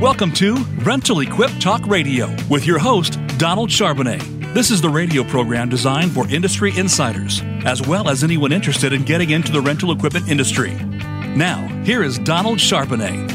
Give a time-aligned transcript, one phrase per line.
[0.00, 4.54] Welcome to Rental Equip Talk Radio with your host, Donald Charbonnet.
[4.54, 9.02] This is the radio program designed for industry insiders, as well as anyone interested in
[9.02, 10.72] getting into the rental equipment industry.
[11.36, 13.28] Now, here is Donald Charbonnet.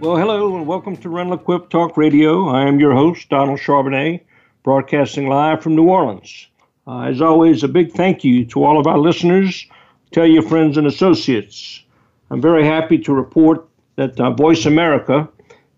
[0.00, 2.48] Well, hello, and welcome to Rental Equip Talk Radio.
[2.48, 4.22] I am your host, Donald Charbonnet,
[4.64, 6.48] broadcasting live from New Orleans.
[6.88, 9.64] Uh, as always, a big thank you to all of our listeners.
[10.10, 11.84] Tell your friends and associates.
[12.30, 15.28] I'm very happy to report that uh, Voice America,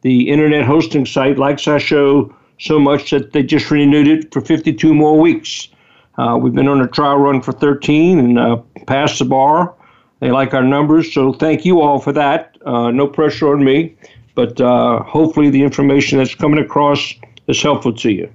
[0.02, 4.40] the internet hosting site, likes our show so much that they just renewed it for
[4.40, 5.68] 52 more weeks.
[6.16, 9.74] Uh, we've been on a trial run for 13 and uh, passed the bar.
[10.20, 12.56] They like our numbers, so thank you all for that.
[12.64, 13.96] Uh, no pressure on me,
[14.34, 17.14] but uh, hopefully the information that's coming across
[17.48, 18.32] is helpful to you.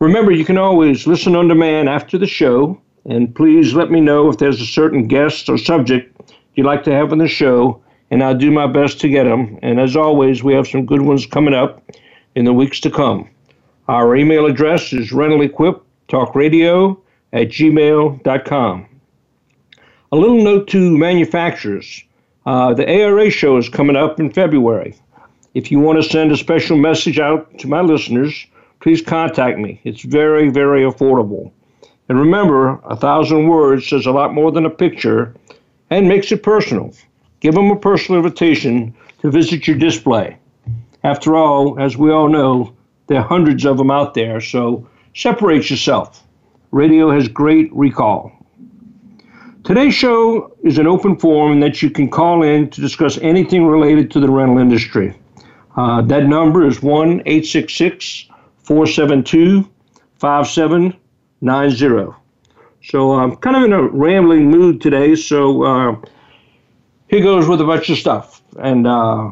[0.00, 4.28] Remember, you can always listen on demand after the show, and please let me know
[4.28, 6.10] if there's a certain guest or subject
[6.54, 9.58] you'd like to have on the show, and I'll do my best to get them.
[9.62, 11.82] And as always, we have some good ones coming up
[12.34, 13.28] in the weeks to come.
[13.88, 16.98] Our email address is rentalequiptalkradio
[17.32, 18.86] at gmail.com.
[20.12, 22.04] A little note to manufacturers.
[22.46, 24.94] Uh, the ARA show is coming up in February.
[25.54, 28.46] If you want to send a special message out to my listeners,
[28.80, 29.80] please contact me.
[29.84, 31.50] It's very, very affordable.
[32.08, 35.34] And remember, a thousand words says a lot more than a picture
[35.90, 36.92] and makes it personal.
[37.44, 40.38] Give them a personal invitation to visit your display.
[41.02, 42.72] After all, as we all know,
[43.06, 46.22] there are hundreds of them out there, so separate yourself.
[46.70, 48.32] Radio has great recall.
[49.62, 54.10] Today's show is an open forum that you can call in to discuss anything related
[54.12, 55.14] to the rental industry.
[55.76, 58.24] Uh, that number is 1 866
[58.62, 59.68] 472
[60.18, 62.16] 5790.
[62.84, 65.96] So I'm kind of in a rambling mood today, so uh,
[67.08, 68.42] here goes with a bunch of stuff.
[68.58, 69.30] And uh,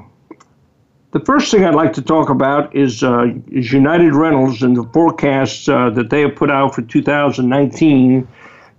[1.12, 4.84] the first thing I'd like to talk about is, uh, is United Rentals and the
[4.93, 8.28] forecast uh, that they have put out for 2019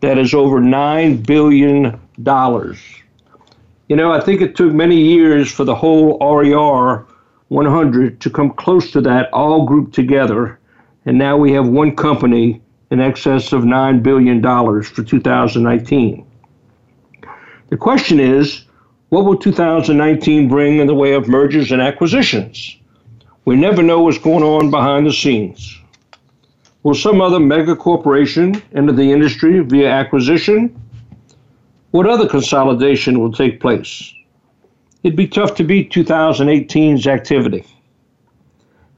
[0.01, 1.99] that is over $9 billion.
[3.87, 7.05] You know, I think it took many years for the whole RER
[7.47, 10.59] 100 to come close to that, all grouped together.
[11.05, 16.25] And now we have one company in excess of $9 billion for 2019.
[17.69, 18.65] The question is
[19.13, 22.77] what will 2019 bring in the way of mergers and acquisitions?
[23.45, 25.79] We never know what's going on behind the scenes.
[26.81, 30.75] Will some other mega corporation enter the industry via acquisition?
[31.91, 34.11] What other consolidation will take place?
[35.03, 37.65] it'd be tough to beat 2018's activity.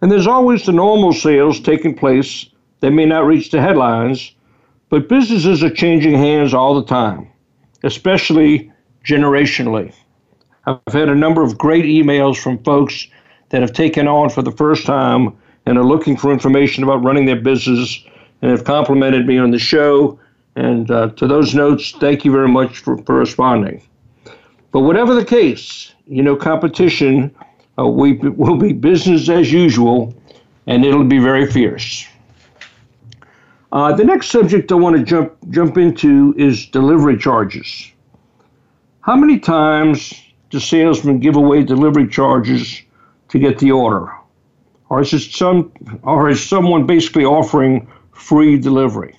[0.02, 2.46] And there's always the normal sales taking place
[2.80, 4.34] that may not reach the headlines,
[4.90, 7.28] but businesses are changing hands all the time,
[7.84, 8.72] especially
[9.04, 9.94] generationally.
[10.66, 13.08] I've had a number of great emails from folks
[13.50, 17.26] that have taken on for the first time and are looking for information about running
[17.26, 18.04] their business
[18.42, 20.20] and have complimented me on the show.
[20.56, 23.82] And uh, to those notes, thank you very much for, for responding.
[24.72, 27.36] But whatever the case, you know, competition
[27.78, 30.14] uh, we will be business as usual,
[30.68, 32.08] and it'll be very fierce.
[33.72, 37.92] Uh, the next subject I want to jump jump into is delivery charges.
[39.02, 40.14] How many times
[40.50, 42.82] do salesman give away delivery charges
[43.30, 44.12] to get the order,
[44.90, 45.72] or is it some,
[46.04, 49.16] or is someone basically offering free delivery?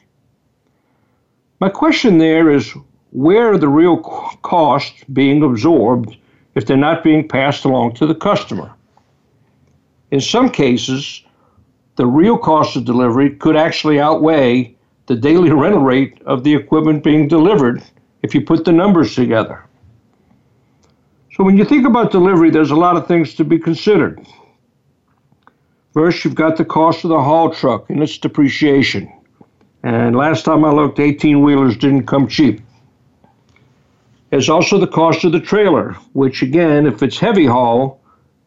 [1.60, 2.72] My question there is,
[3.10, 3.98] where are the real
[4.42, 6.16] costs being absorbed
[6.56, 8.72] if they're not being passed along to the customer.
[10.10, 11.22] In some cases,
[11.97, 14.75] the real cost of delivery could actually outweigh
[15.06, 17.82] the daily rental rate of the equipment being delivered
[18.22, 19.66] if you put the numbers together.
[21.36, 24.26] So, when you think about delivery, there's a lot of things to be considered.
[25.92, 29.12] First, you've got the cost of the haul truck and its depreciation.
[29.82, 32.62] And last time I looked, 18 wheelers didn't come cheap.
[34.30, 38.00] There's also the cost of the trailer, which, again, if it's heavy haul,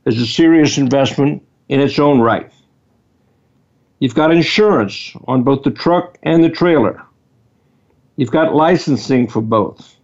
[0.07, 2.51] is a serious investment in its own right.
[3.99, 7.03] You've got insurance on both the truck and the trailer.
[8.15, 9.95] You've got licensing for both.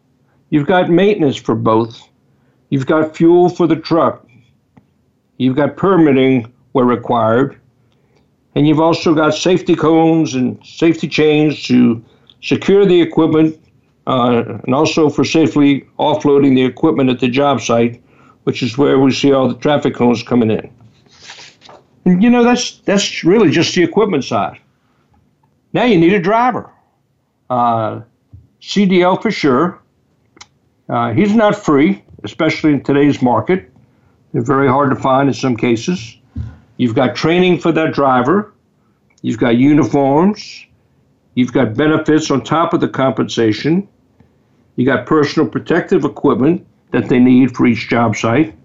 [0.51, 2.07] You've got maintenance for both.
[2.69, 4.27] You've got fuel for the truck.
[5.37, 7.59] You've got permitting where required.
[8.55, 12.03] And you've also got safety cones and safety chains to
[12.41, 13.59] secure the equipment
[14.07, 18.01] uh, and also for safely offloading the equipment at the job site,
[18.43, 20.71] which is where we see all the traffic cones coming in.
[22.05, 24.59] And you know that's that's really just the equipment side.
[25.73, 26.71] Now you need a driver.
[27.49, 28.01] Uh,
[28.61, 29.81] CDL for sure.
[30.87, 33.71] Uh, he's not free, especially in today's market.
[34.33, 36.17] They're very hard to find in some cases.
[36.77, 38.53] You've got training for that driver.
[39.21, 40.65] You've got uniforms.
[41.35, 43.87] You've got benefits on top of the compensation.
[44.75, 48.55] You got personal protective equipment that they need for each job site.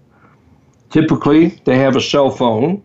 [0.89, 2.83] Typically, they have a cell phone.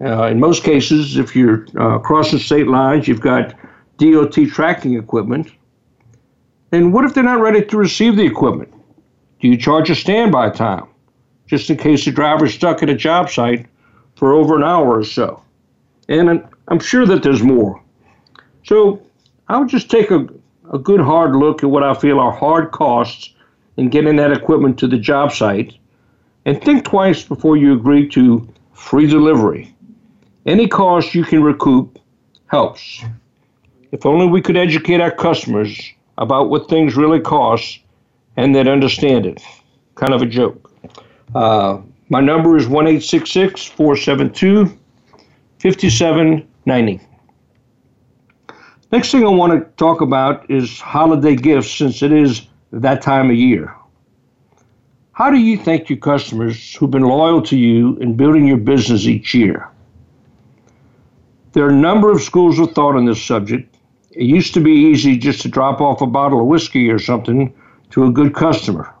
[0.00, 3.54] Uh, in most cases, if you're uh, crossing state lines, you've got
[3.98, 5.50] DOT tracking equipment.
[6.72, 8.72] And what if they're not ready to receive the equipment?
[9.42, 10.86] Do you charge a standby time
[11.48, 13.66] just in case the driver's stuck at a job site
[14.14, 15.42] for over an hour or so?
[16.08, 17.82] And I'm sure that there's more.
[18.64, 19.02] So
[19.48, 20.28] I would just take a,
[20.72, 23.34] a good hard look at what I feel are hard costs
[23.76, 25.74] in getting that equipment to the job site
[26.44, 29.74] and think twice before you agree to free delivery.
[30.46, 31.98] Any cost you can recoup
[32.46, 33.02] helps.
[33.90, 37.80] If only we could educate our customers about what things really cost
[38.36, 39.42] and that understand it.
[39.94, 40.70] Kind of a joke.
[41.34, 44.78] Uh, my number is 1 472
[45.58, 47.00] 5790.
[48.90, 52.42] Next thing I want to talk about is holiday gifts since it is
[52.72, 53.74] that time of year.
[55.12, 59.06] How do you thank your customers who've been loyal to you in building your business
[59.06, 59.68] each year?
[61.52, 63.76] There are a number of schools of thought on this subject.
[64.10, 67.54] It used to be easy just to drop off a bottle of whiskey or something
[67.92, 68.92] to a good customer.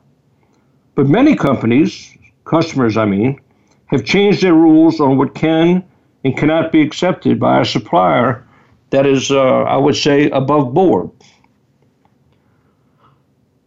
[0.94, 3.40] But many companies, customers I mean,
[3.86, 5.84] have changed their rules on what can
[6.24, 8.46] and cannot be accepted by a supplier
[8.90, 11.10] that is, uh, I would say, above board.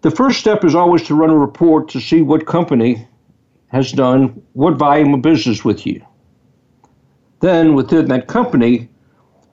[0.01, 3.07] The first step is always to run a report to see what company
[3.69, 6.05] has done what volume of business with you.
[7.39, 8.87] Then, within that company,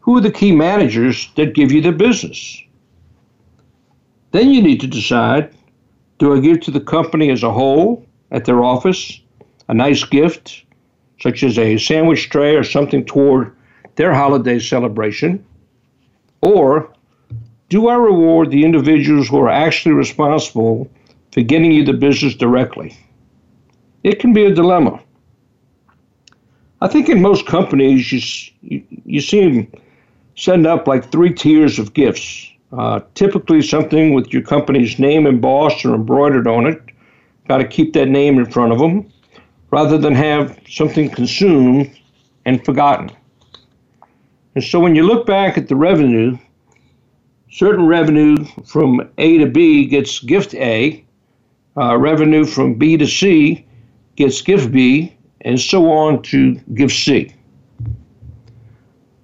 [0.00, 2.62] who are the key managers that give you the business?
[4.32, 5.54] Then you need to decide
[6.22, 9.20] do I give to the company as a whole at their office
[9.66, 10.62] a nice gift,
[11.20, 13.52] such as a sandwich tray or something toward
[13.96, 15.44] their holiday celebration?
[16.40, 16.94] Or
[17.70, 20.88] do I reward the individuals who are actually responsible
[21.32, 22.96] for getting you the business directly?
[24.04, 25.02] It can be a dilemma.
[26.80, 28.20] I think in most companies, you,
[28.60, 29.72] you, you see them
[30.36, 32.51] send up like three tiers of gifts.
[32.72, 36.80] Uh, typically, something with your company's name embossed or embroidered on it.
[37.48, 39.12] Got to keep that name in front of them
[39.70, 41.90] rather than have something consumed
[42.44, 43.10] and forgotten.
[44.54, 46.38] And so when you look back at the revenue,
[47.50, 51.04] certain revenue from A to B gets gift A,
[51.76, 53.66] uh, revenue from B to C
[54.16, 57.34] gets gift B, and so on to gift C.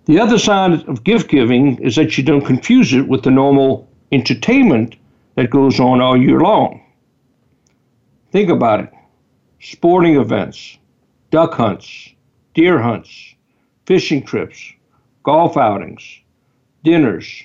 [0.09, 3.87] The other side of gift giving is that you don't confuse it with the normal
[4.11, 4.97] entertainment
[5.35, 6.81] that goes on all year long.
[8.33, 8.95] Think about it
[9.61, 10.79] sporting events,
[11.31, 12.09] duck hunts,
[12.55, 13.35] deer hunts,
[13.85, 14.73] fishing trips,
[15.25, 16.21] golf outings,
[16.85, 17.43] dinners,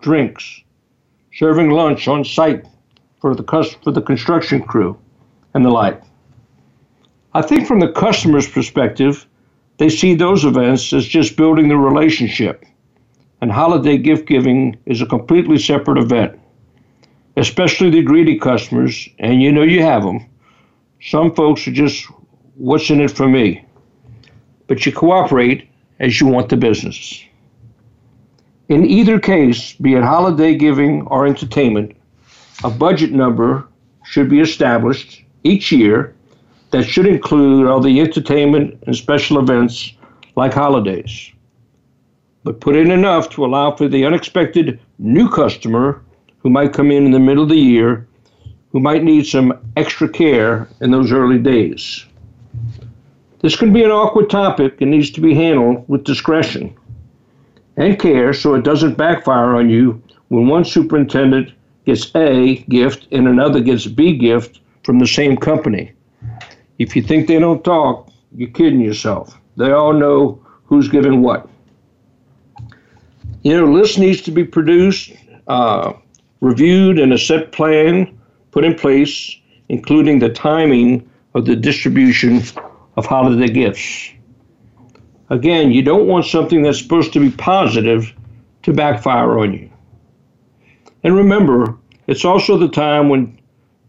[0.00, 0.62] drinks,
[1.32, 2.64] serving lunch on site
[3.20, 3.42] for the,
[3.82, 4.96] for the construction crew,
[5.54, 6.00] and the like.
[7.34, 9.26] I think from the customer's perspective,
[9.78, 12.64] they see those events as just building the relationship,
[13.40, 16.38] and holiday gift giving is a completely separate event,
[17.36, 20.24] especially the greedy customers, and you know you have them.
[21.02, 22.06] Some folks are just,
[22.54, 23.64] what's in it for me?
[24.66, 25.68] But you cooperate
[26.00, 27.22] as you want the business.
[28.68, 31.96] In either case, be it holiday giving or entertainment,
[32.64, 33.68] a budget number
[34.04, 36.15] should be established each year
[36.70, 39.92] that should include all the entertainment and special events
[40.36, 41.32] like holidays.
[42.44, 46.02] But put in enough to allow for the unexpected new customer
[46.38, 48.06] who might come in in the middle of the year
[48.70, 52.04] who might need some extra care in those early days.
[53.40, 56.76] This can be an awkward topic and needs to be handled with discretion
[57.76, 61.52] and care so it doesn't backfire on you when one superintendent
[61.84, 65.92] gets A gift and another gets B gift from the same company.
[66.78, 69.38] If you think they don't talk, you're kidding yourself.
[69.56, 71.48] They all know who's giving what.
[73.42, 75.12] You know, list needs to be produced,
[75.46, 75.92] uh,
[76.40, 78.18] reviewed, and a set plan
[78.50, 79.36] put in place,
[79.68, 82.42] including the timing of the distribution
[82.96, 84.10] of holiday gifts.
[85.30, 88.12] Again, you don't want something that's supposed to be positive
[88.62, 89.70] to backfire on you.
[91.02, 93.38] And remember, it's also the time when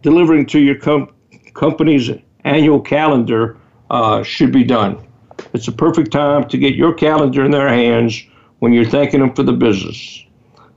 [0.02, 1.12] delivering to your com-
[1.54, 2.12] company's
[2.48, 3.58] annual calendar
[3.90, 5.06] uh, should be done.
[5.54, 8.24] It's a perfect time to get your calendar in their hands
[8.60, 10.24] when you're thanking them for the business.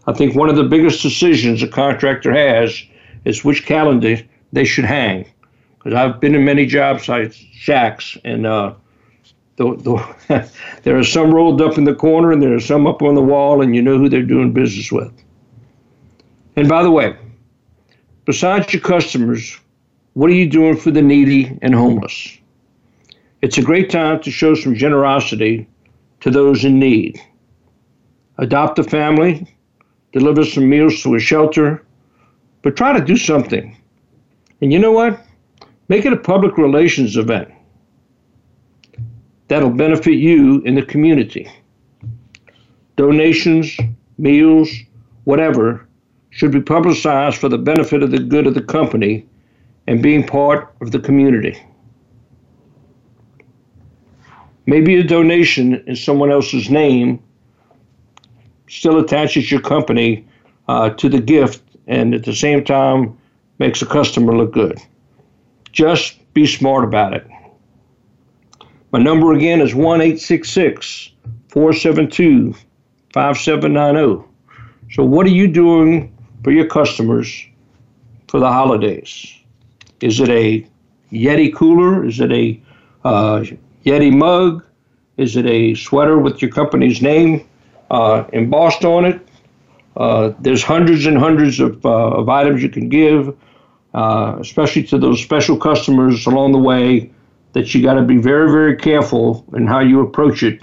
[0.07, 2.83] I think one of the biggest decisions a contractor has
[3.25, 4.17] is which calendar
[4.53, 5.27] they should hang
[5.79, 8.75] because I've been in many job sites, shacks, and uh,
[9.57, 9.77] the,
[10.29, 10.51] the
[10.83, 13.23] there are some rolled up in the corner and there are some up on the
[13.23, 15.13] wall, and you know who they're doing business with.
[16.57, 17.17] And by the way,
[18.27, 19.59] besides your customers,
[20.15, 22.39] what are you doing for the needy and homeless?
[23.43, 25.69] It's a great time to show some generosity
[26.21, 27.21] to those in need.
[28.39, 29.47] Adopt a family,
[30.13, 31.85] deliver some meals to a shelter,
[32.63, 33.77] but try to do something.
[34.61, 35.21] And you know what?
[35.89, 37.51] Make it a public relations event
[39.49, 41.51] that'll benefit you in the community.
[42.97, 43.77] Donations,
[44.19, 44.71] meals,
[45.25, 45.87] whatever
[46.31, 49.27] should be publicized for the benefit of the good of the company
[49.87, 51.61] and being part of the community.
[54.67, 57.23] Maybe a donation in someone else's name
[58.69, 60.27] still attaches your company
[60.69, 63.19] uh, to the gift and at the same time
[63.59, 64.79] makes a customer look good.
[65.73, 67.27] Just be smart about it.
[68.93, 70.01] My number again is 1
[71.49, 72.55] 472
[73.13, 74.25] 5790.
[74.93, 77.47] So, what are you doing for your customers
[78.29, 79.40] for the holidays?
[80.01, 80.67] Is it a
[81.13, 82.05] Yeti cooler?
[82.05, 82.61] Is it a
[83.05, 83.45] uh,
[83.85, 84.65] Yeti mug?
[85.17, 87.47] Is it a sweater with your company's name
[87.91, 89.29] uh, embossed on it?
[89.97, 93.37] Uh, there's hundreds and hundreds of, uh, of items you can give,
[93.93, 97.11] uh, especially to those special customers along the way
[97.53, 100.63] that you got to be very, very careful in how you approach it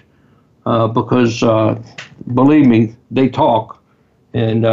[0.65, 1.41] uh, because,
[2.34, 3.84] believe me, they talk.
[4.34, 4.65] And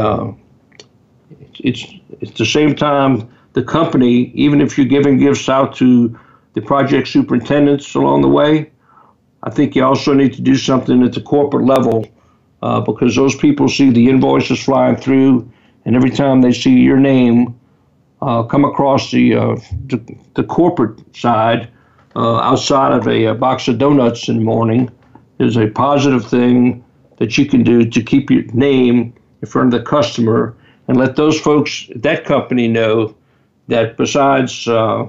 [1.59, 1.85] it's,
[2.21, 6.19] it's at the same time, the company, even if you're giving gifts out to
[6.53, 8.71] the project superintendents along the way,
[9.43, 12.07] I think you also need to do something at the corporate level
[12.63, 15.51] uh, because those people see the invoices flying through,
[15.85, 17.59] and every time they see your name
[18.23, 19.57] uh, come across the, uh,
[19.87, 21.71] the, the corporate side,
[22.17, 24.91] uh, outside of a, a, box of donuts in the morning
[25.41, 26.83] is a positive thing
[27.19, 30.57] that you can do to keep your name in front of the customer
[30.89, 33.15] and let those folks at that company know
[33.69, 35.07] that besides uh,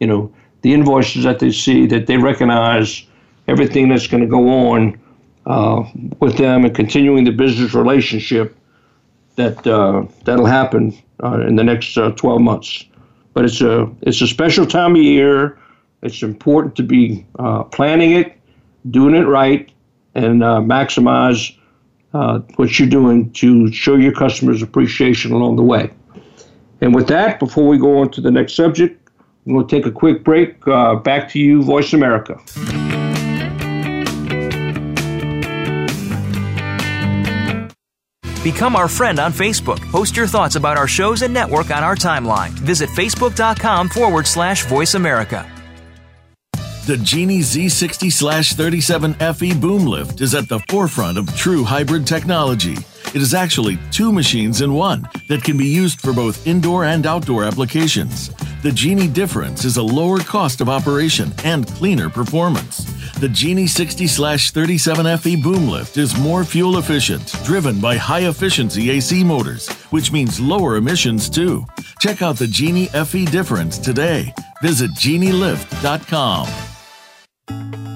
[0.00, 3.04] you know the invoices that they see that they recognize
[3.48, 4.98] everything that's going to go on
[5.46, 5.84] uh,
[6.20, 8.56] with them and continuing the business relationship
[9.36, 12.84] that uh, that'll happen uh, in the next uh, 12 months
[13.34, 15.58] but it's a it's a special time of year
[16.02, 17.26] it's important to be
[17.72, 18.38] planning it,
[18.90, 19.72] doing it right,
[20.14, 21.56] and maximize
[22.16, 25.90] uh, what you're doing to show your customers appreciation along the way.
[26.80, 29.10] And with that, before we go on to the next subject,
[29.46, 30.66] I'm going to take a quick break.
[30.66, 32.40] Uh, back to you, Voice America.
[38.42, 39.80] Become our friend on Facebook.
[39.90, 42.50] Post your thoughts about our shows and network on our timeline.
[42.50, 45.44] Visit facebook.com forward slash voice America.
[46.86, 52.76] The Genie Z60 37 FE boom lift is at the forefront of true hybrid technology.
[53.14, 57.06] It is actually two machines in one that can be used for both indoor and
[57.06, 58.30] outdoor applications.
[58.62, 62.84] The Genie difference is a lower cost of operation and cleaner performance.
[63.20, 68.90] The Genie 60 37 FE boom lift is more fuel efficient, driven by high efficiency
[68.90, 71.64] AC motors, which means lower emissions too.
[72.00, 74.34] Check out the Genie FE difference today.
[74.62, 76.48] Visit genielift.com.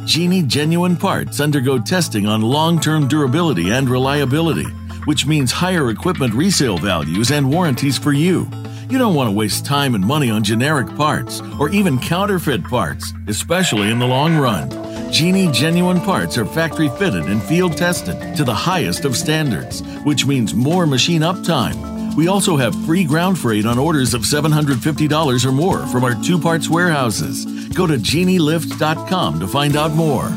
[0.07, 4.67] Genie genuine parts undergo testing on long term durability and reliability,
[5.07, 8.49] which means higher equipment resale values and warranties for you.
[8.90, 13.12] You don't want to waste time and money on generic parts or even counterfeit parts,
[13.28, 14.69] especially in the long run.
[15.12, 20.26] Genie genuine parts are factory fitted and field tested to the highest of standards, which
[20.26, 22.00] means more machine uptime.
[22.16, 26.38] We also have free ground freight on orders of $750 or more from our two
[26.38, 27.45] parts warehouses.
[27.69, 30.33] Go to genielift.com to find out more.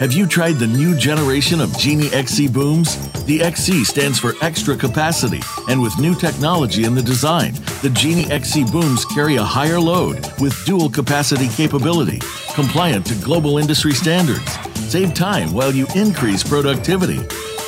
[0.00, 2.98] Have you tried the new generation of Genie XC booms?
[3.26, 8.28] The XC stands for extra capacity, and with new technology in the design, the Genie
[8.28, 12.18] XC booms carry a higher load with dual capacity capability,
[12.54, 14.58] compliant to global industry standards.
[14.90, 17.18] Save time while you increase productivity.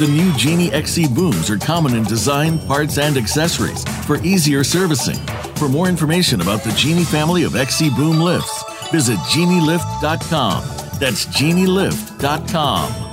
[0.01, 5.19] The new Genie XC booms are common in design, parts, and accessories for easier servicing.
[5.55, 10.86] For more information about the Genie family of XC boom lifts, visit genielift.com.
[10.99, 13.07] That's genielift.com.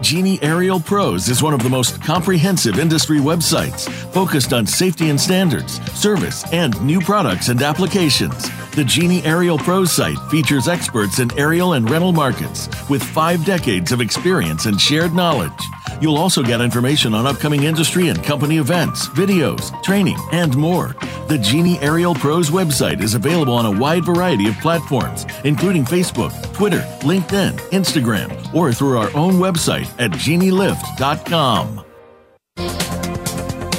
[0.00, 5.18] Genie Aerial Pros is one of the most comprehensive industry websites focused on safety and
[5.18, 8.50] standards, service, and new products and applications.
[8.74, 13.92] The Genie Aerial Pros site features experts in aerial and rental markets with five decades
[13.92, 15.52] of experience and shared knowledge.
[16.00, 20.96] You'll also get information on upcoming industry and company events, videos, training, and more.
[21.28, 26.32] The Genie Aerial Pros website is available on a wide variety of platforms, including Facebook,
[26.52, 31.83] Twitter, LinkedIn, Instagram, or through our own website at genielift.com.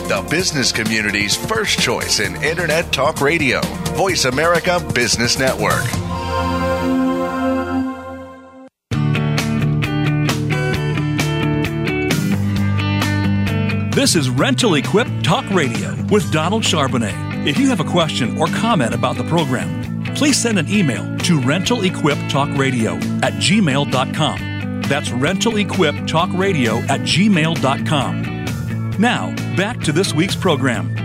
[0.07, 3.59] The business community's first choice in Internet Talk Radio,
[3.95, 5.83] Voice America Business Network.
[13.95, 17.47] This is Rental Equip Talk Radio with Donald Charbonnet.
[17.47, 21.39] If you have a question or comment about the program, please send an email to
[21.39, 24.81] rentalequiptalkradio at gmail.com.
[24.83, 28.35] That's rentalequiptalkradio at gmail.com.
[28.98, 30.96] Now, back to this week's program.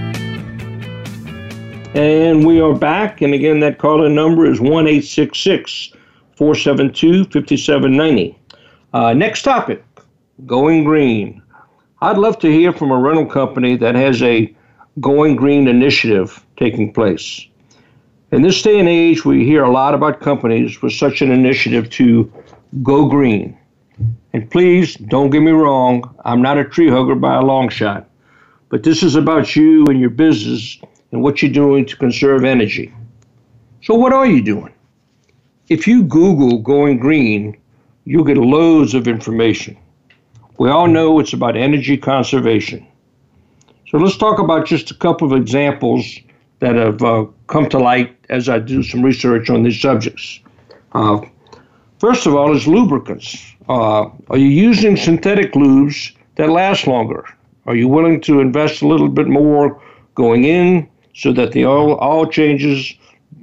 [1.92, 3.20] And we are back.
[3.20, 8.38] And again, that call in number is 1 472 5790.
[8.92, 9.84] Uh, next topic
[10.46, 11.42] going green.
[12.00, 14.54] I'd love to hear from a rental company that has a
[15.00, 17.44] going green initiative taking place.
[18.30, 21.90] In this day and age, we hear a lot about companies with such an initiative
[21.90, 22.32] to
[22.84, 23.58] go green.
[24.32, 28.08] And please don't get me wrong, I'm not a tree hugger by a long shot,
[28.68, 30.78] but this is about you and your business
[31.12, 32.94] and what you're doing to conserve energy.
[33.82, 34.72] So, what are you doing?
[35.68, 37.56] If you Google going green,
[38.04, 39.76] you'll get loads of information.
[40.58, 42.86] We all know it's about energy conservation.
[43.88, 46.18] So, let's talk about just a couple of examples
[46.60, 50.40] that have uh, come to light as I do some research on these subjects.
[50.92, 51.20] Uh,
[52.00, 53.54] first of all, is lubricants.
[53.68, 57.24] Uh, are you using synthetic lubes that last longer?
[57.66, 59.80] Are you willing to invest a little bit more
[60.14, 62.94] going in so that the oil, oil changes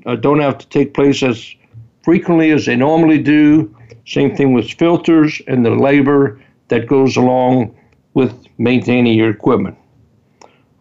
[0.05, 1.55] uh, don't have to take place as
[2.03, 3.73] frequently as they normally do?
[4.05, 7.75] Same thing with filters and the labor that goes along
[8.13, 9.77] with maintaining your equipment.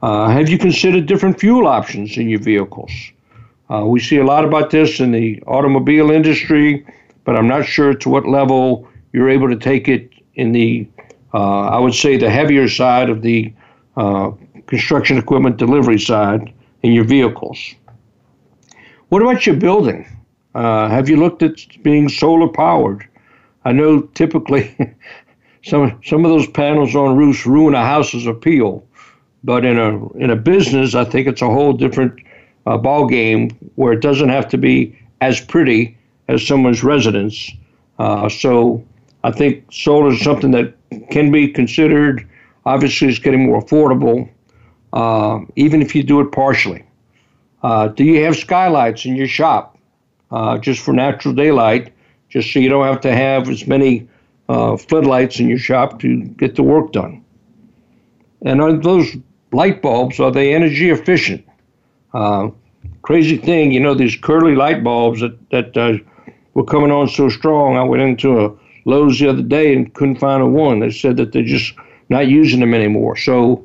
[0.03, 2.91] Uh, have you considered different fuel options in your vehicles?
[3.69, 6.87] Uh, we see a lot about this in the automobile industry,
[7.27, 10.89] but I'm not sure to what level you're able to take it in the,
[11.35, 13.53] uh, I would say, the heavier side of the
[13.97, 14.31] uh,
[14.67, 17.75] construction equipment delivery side in your vehicles.
[19.09, 20.07] What about your building?
[20.55, 23.07] Uh, have you looked at being solar powered?
[23.65, 24.75] I know typically
[25.65, 28.87] some some of those panels on roofs ruin a house's appeal.
[29.43, 32.21] But in a in a business, I think it's a whole different
[32.67, 35.96] uh, ball game where it doesn't have to be as pretty
[36.29, 37.51] as someone's residence.
[37.99, 38.85] Uh, so
[39.25, 40.75] I think solar is something that
[41.11, 42.29] can be considered.
[42.65, 44.29] Obviously, it's getting more affordable,
[44.93, 46.85] uh, even if you do it partially.
[47.63, 49.79] Uh, do you have skylights in your shop
[50.31, 51.93] uh, just for natural daylight,
[52.29, 54.09] just so you don't have to have as many
[54.49, 57.25] uh, floodlights in your shop to get the work done?
[58.43, 59.17] And are those
[59.53, 61.45] light bulbs, are they energy efficient?
[62.13, 62.51] Uh,
[63.03, 66.01] crazy thing, you know, these curly light bulbs that, that
[66.57, 67.77] were coming on so strong.
[67.77, 68.51] I went into a
[68.87, 70.81] Lowe's the other day and couldn't find a one.
[70.81, 71.75] They said that they're just
[72.09, 73.17] not using them anymore.
[73.17, 73.63] So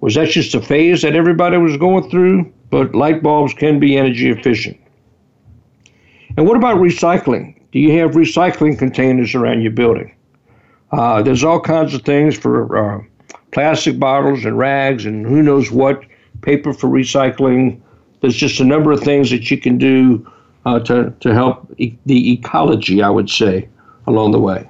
[0.00, 2.52] was that just a phase that everybody was going through?
[2.68, 4.76] But light bulbs can be energy efficient.
[6.36, 7.54] And what about recycling?
[7.70, 10.12] Do you have recycling containers around your building?
[10.90, 13.04] Uh, there's all kinds of things for uh,
[13.52, 16.02] plastic bottles and rags and who knows what,
[16.40, 17.80] paper for recycling.
[18.20, 20.26] There's just a number of things that you can do
[20.64, 23.68] uh, to, to help e- the ecology, I would say,
[24.06, 24.68] along the way.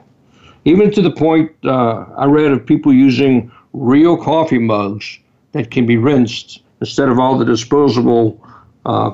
[0.64, 5.18] Even to the point uh, I read of people using real coffee mugs
[5.52, 8.40] that can be rinsed instead of all the disposable
[8.85, 9.12] uh,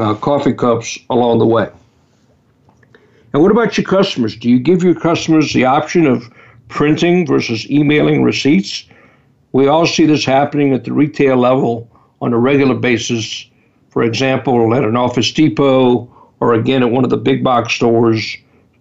[0.00, 1.68] uh coffee cups along the way.
[3.32, 4.34] And what about your customers?
[4.36, 6.32] Do you give your customers the option of
[6.68, 8.84] printing versus emailing receipts?
[9.52, 11.88] We all see this happening at the retail level
[12.20, 13.46] on a regular basis.
[13.90, 16.08] For example, at an Office Depot
[16.40, 18.36] or again at one of the big box stores,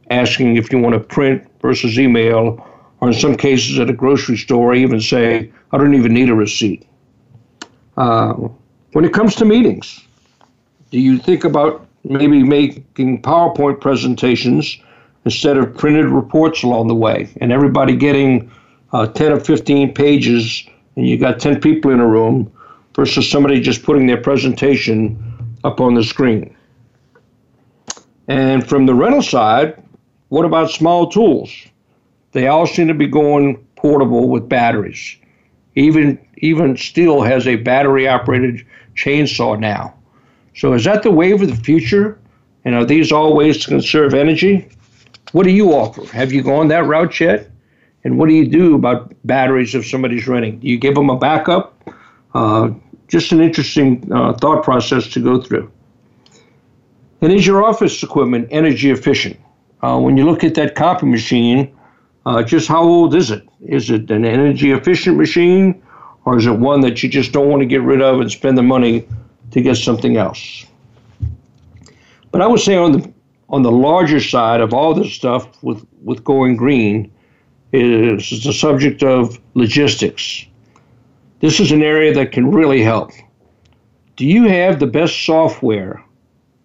[0.10, 2.66] asking if you want to print versus email,
[3.02, 6.30] or in some cases at a grocery store, I even say, I don't even need
[6.30, 6.86] a receipt.
[7.98, 8.34] Uh,
[8.94, 10.02] when it comes to meetings,
[10.92, 14.78] do you think about maybe making PowerPoint presentations
[15.26, 18.50] instead of printed reports along the way and everybody getting
[18.94, 20.64] uh, 10 or 15 pages
[20.96, 22.52] and you got 10 people in a room
[22.96, 25.18] versus somebody just putting their presentation
[25.64, 26.56] up on the screen.
[28.30, 29.82] And from the rental side,
[30.30, 31.52] what about small tools?
[32.32, 35.18] They all seem to be going portable with batteries.
[35.76, 38.66] Even even Stihl has a battery operated
[38.96, 39.96] chainsaw now.
[40.56, 42.20] So is that the wave of the future?
[42.66, 44.70] And are these all ways to conserve energy?
[45.32, 46.06] What do you offer?
[46.16, 47.50] Have you gone that route yet?
[48.04, 50.60] And what do you do about batteries if somebody's running?
[50.60, 51.82] Do you give them a backup?
[52.36, 52.72] Uh,
[53.08, 55.72] just an interesting uh, thought process to go through.
[57.22, 59.40] And is your office equipment energy efficient?
[59.82, 61.76] Uh, when you look at that copy machine,
[62.26, 63.48] uh, just how old is it?
[63.66, 65.82] Is it an energy efficient machine
[66.26, 68.58] or is it one that you just don't want to get rid of and spend
[68.58, 69.08] the money
[69.52, 70.66] to get something else?
[72.32, 73.14] But I would say on the
[73.50, 77.12] on the larger side of all this stuff with, with going green
[77.74, 80.46] is the subject of logistics.
[81.40, 83.12] This is an area that can really help.
[84.18, 86.04] Do you have the best software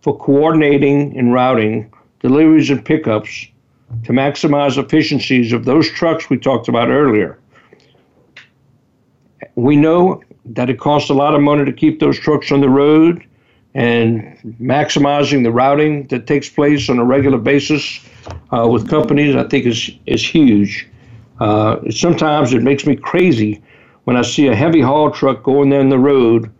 [0.04, 1.90] for coordinating and routing
[2.20, 3.46] deliveries and pickups
[4.04, 7.38] to maximize efficiencies of those trucks we talked about earlier.
[9.54, 12.68] We know that it costs a lot of money to keep those trucks on the
[12.68, 13.24] road,
[13.74, 18.00] and maximizing the routing that takes place on a regular basis
[18.52, 20.86] uh, with companies, I think, is, is huge.
[21.40, 23.62] Uh, sometimes it makes me crazy
[24.04, 26.52] when I see a heavy haul truck going down the road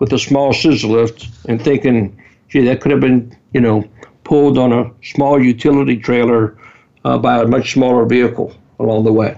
[0.00, 2.17] with a small scissor lift and thinking,
[2.48, 3.84] gee, that could have been, you know,
[4.24, 6.58] pulled on a small utility trailer
[7.04, 9.36] uh, by a much smaller vehicle along the way.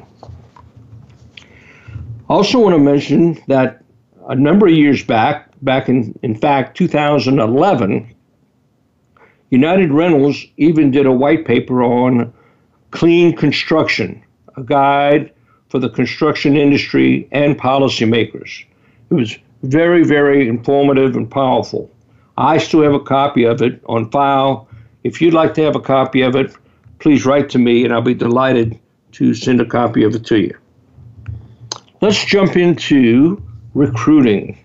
[2.28, 3.82] I also want to mention that
[4.28, 8.14] a number of years back, back in, in fact, 2011,
[9.50, 12.32] United Rentals even did a white paper on
[12.92, 14.22] clean construction,
[14.56, 15.32] a guide
[15.68, 18.64] for the construction industry and policymakers.
[19.10, 21.90] It was very, very informative and powerful.
[22.40, 24.68] I still have a copy of it on file
[25.02, 26.54] if you'd like to have a copy of it,
[26.98, 28.78] please write to me and I'll be delighted
[29.12, 30.56] to send a copy of it to you.
[32.00, 33.42] Let's jump into
[33.74, 34.58] recruiting.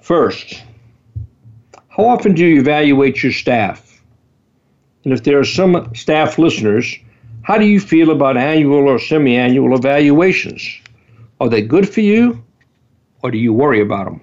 [0.00, 0.62] First,
[1.88, 4.00] how often do you evaluate your staff?
[5.04, 6.96] And if there are some staff listeners,
[7.42, 10.80] how do you feel about annual or semi annual evaluations?
[11.40, 12.42] Are they good for you
[13.22, 14.20] or do you worry about them?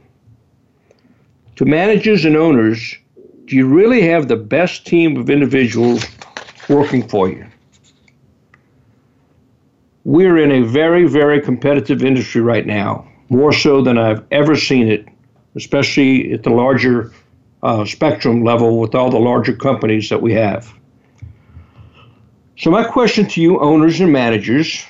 [1.57, 2.95] To managers and owners,
[3.45, 6.03] do you really have the best team of individuals
[6.67, 7.45] working for you?
[10.03, 14.87] We're in a very, very competitive industry right now, more so than I've ever seen
[14.87, 15.07] it,
[15.55, 17.13] especially at the larger
[17.61, 20.73] uh, spectrum level with all the larger companies that we have.
[22.57, 24.85] So, my question to you, owners and managers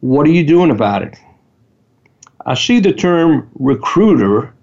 [0.00, 1.18] what are you doing about it?
[2.46, 4.54] I see the term recruiter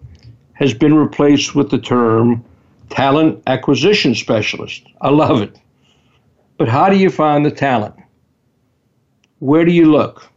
[0.55, 2.43] has been replaced with the term
[2.89, 4.87] talent acquisition specialist.
[5.01, 5.57] I love it.
[6.57, 7.95] But how do you find the talent?
[9.39, 10.29] Where do you look?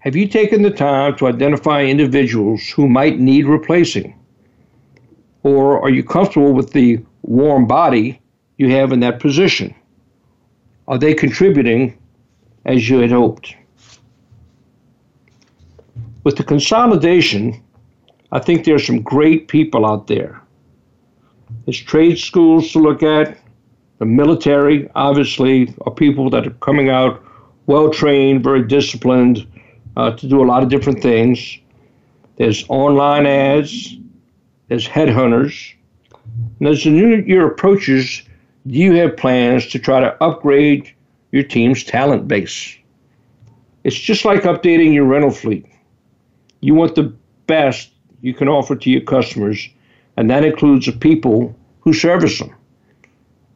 [0.00, 4.18] Have you taken the time to identify individuals who might need replacing?
[5.42, 8.20] Or are you comfortable with the warm body
[8.56, 9.74] you have in that position?
[10.88, 11.96] Are they contributing
[12.64, 13.54] as you had hoped?
[16.24, 17.62] With the consolidation,
[18.32, 20.40] I think there's some great people out there
[21.64, 23.38] there's trade schools to look at.
[23.98, 27.22] The military, obviously, are people that are coming out
[27.66, 29.46] well trained, very disciplined
[29.96, 31.58] uh, to do a lot of different things.
[32.36, 33.96] There's online ads,
[34.68, 35.74] there's headhunters.
[36.58, 38.22] And as the new year approaches,
[38.66, 40.92] do you have plans to try to upgrade
[41.32, 42.76] your team's talent base?
[43.84, 45.66] It's just like updating your rental fleet.
[46.60, 47.14] You want the
[47.46, 47.90] best
[48.22, 49.68] you can offer to your customers
[50.16, 52.54] and that includes the people who service them.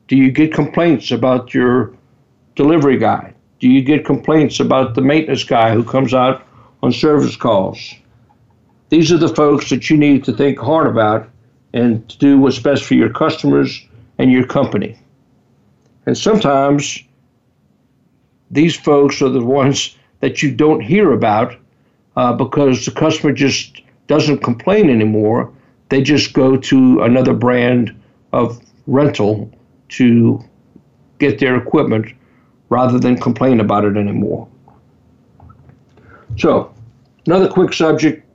[0.09, 1.95] Do you get complaints about your
[2.57, 3.35] delivery guy?
[3.61, 6.47] Do you get complaints about the maintenance guy who comes out
[6.83, 7.95] on service calls?
[8.91, 11.29] These are the folks that you need to think hard about
[11.73, 13.87] and to do what's best for your customers
[14.19, 14.99] and your company.
[16.07, 17.03] And sometimes
[18.51, 21.57] these folks are the ones that you don't hear about
[22.17, 25.53] uh, because the customer just doesn't complain anymore
[25.89, 27.95] they just go to another brand
[28.33, 29.51] of rental
[29.89, 30.43] to
[31.19, 32.13] get their equipment
[32.69, 34.49] rather than complain about it anymore.
[36.37, 36.75] So,
[37.27, 38.27] another quick subject,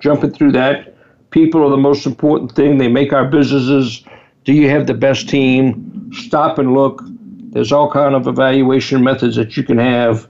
[0.00, 0.94] jumping through that.
[1.30, 2.78] People are the most important thing.
[2.78, 4.04] They make our businesses.
[4.44, 6.10] Do you have the best team?
[6.12, 7.02] Stop and look.
[7.52, 10.28] There's all kind of evaluation methods that you can have.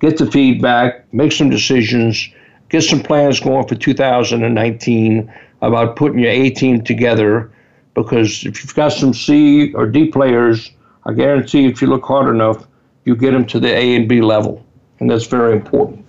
[0.00, 2.28] Get the feedback, make some decisions,
[2.72, 7.52] get some plans going for 2019 about putting your A team together
[7.94, 10.72] because if you've got some C or D players,
[11.04, 12.66] I guarantee if you look hard enough,
[13.04, 14.64] you get them to the A and B level,
[14.98, 16.04] and that's very important.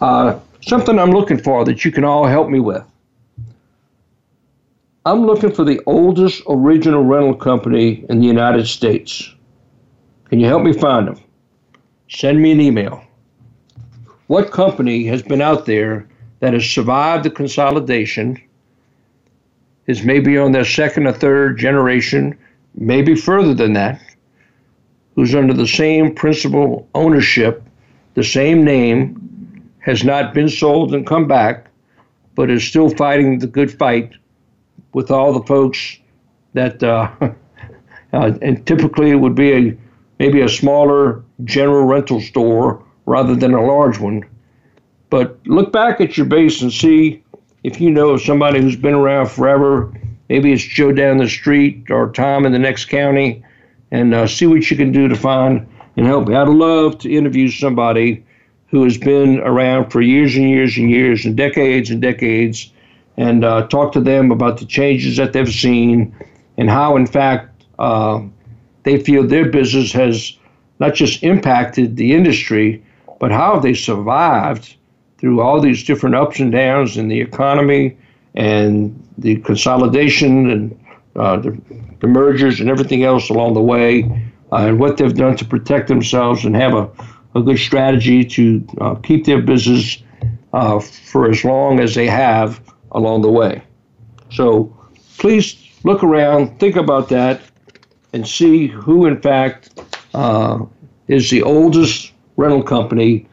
[0.00, 2.84] Uh, something I'm looking for that you can all help me with.
[5.06, 9.32] I'm looking for the oldest original rental company in the United States.
[10.28, 11.20] Can you help me find them?
[12.08, 13.07] Send me an email.
[14.28, 16.06] What company has been out there
[16.40, 18.40] that has survived the consolidation,
[19.86, 22.36] is maybe on their second or third generation,
[22.74, 24.02] maybe further than that,
[25.14, 27.62] who's under the same principal ownership,
[28.14, 31.66] the same name, has not been sold and come back,
[32.34, 34.12] but is still fighting the good fight
[34.92, 35.98] with all the folks
[36.52, 37.10] that, uh,
[38.12, 39.76] uh, and typically it would be a
[40.18, 44.22] maybe a smaller general rental store rather than a large one.
[45.10, 47.22] But look back at your base and see
[47.64, 49.92] if you know of somebody who's been around forever.
[50.28, 53.42] Maybe it's Joe down the street or Tom in the next county,
[53.90, 55.66] and uh, see what you can do to find
[55.96, 56.28] and help.
[56.28, 58.24] I'd love to interview somebody
[58.66, 62.70] who has been around for years and years and years and decades and decades
[63.16, 66.14] and uh, talk to them about the changes that they've seen
[66.58, 68.20] and how, in fact, uh,
[68.84, 70.38] they feel their business has
[70.78, 72.82] not just impacted the industry,
[73.18, 74.76] but how have they survived
[75.18, 77.96] through all these different ups and downs in the economy
[78.34, 80.84] and the consolidation and
[81.16, 81.60] uh, the,
[82.00, 84.04] the, mergers and everything else along the way,
[84.52, 86.88] uh, and what they've done to protect themselves and have a,
[87.34, 90.00] a good strategy to uh, keep their business
[90.52, 92.60] uh, for as long as they have
[92.92, 93.62] along the way.
[94.30, 94.76] So
[95.18, 97.40] please look around, think about that,
[98.12, 99.80] and see who, in fact,
[100.14, 100.64] uh,
[101.08, 103.26] is the oldest rental company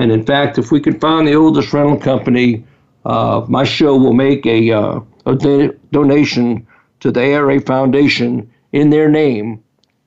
[0.00, 2.64] and in fact, if we can find the oldest rental company,
[3.04, 6.66] uh, my show will make a, uh, a do- donation
[7.00, 9.62] to the ARA Foundation in their name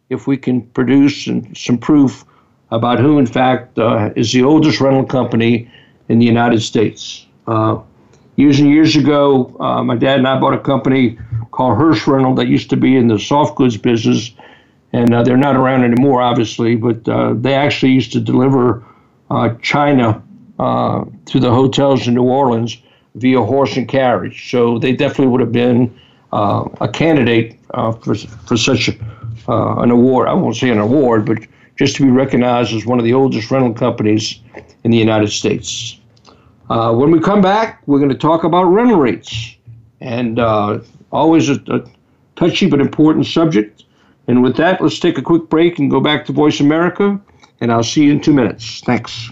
[0.09, 2.25] if we can produce some proof
[2.71, 5.69] about who, in fact, uh, is the oldest rental company
[6.09, 7.27] in the United States.
[7.45, 7.79] Uh,
[8.35, 11.19] years and years ago, uh, my dad and I bought a company
[11.51, 14.31] called Hirsch Rental that used to be in the soft goods business,
[14.93, 17.03] and uh, they're not around anymore, obviously, but
[17.41, 18.83] they actually used to deliver
[19.33, 20.23] uh, China
[20.59, 22.77] uh, to the hotels in New Orleans
[23.15, 24.51] via horse and carriage.
[24.51, 25.99] So they definitely would have been
[26.31, 28.89] uh, a candidate uh, for, for such
[29.47, 30.27] uh, an award.
[30.27, 31.39] I won't say an award, but
[31.75, 34.39] just to be recognized as one of the oldest rental companies
[34.83, 35.99] in the United States.
[36.69, 39.55] Uh, when we come back, we're going to talk about rental rates,
[39.99, 40.39] and
[41.11, 41.83] always a, a
[42.35, 43.83] touchy but important subject.
[44.27, 47.19] And with that, let's take a quick break and go back to Voice America
[47.63, 48.81] and I'll see you in two minutes.
[48.81, 49.31] Thanks.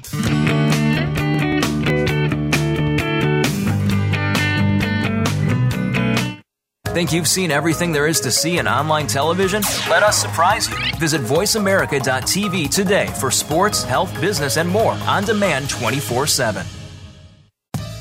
[6.94, 9.64] Think you've seen everything there is to see in online television?
[9.90, 10.78] Let us surprise you.
[10.98, 16.66] Visit VoiceAmerica.tv today for sports, health, business, and more on demand 24 7.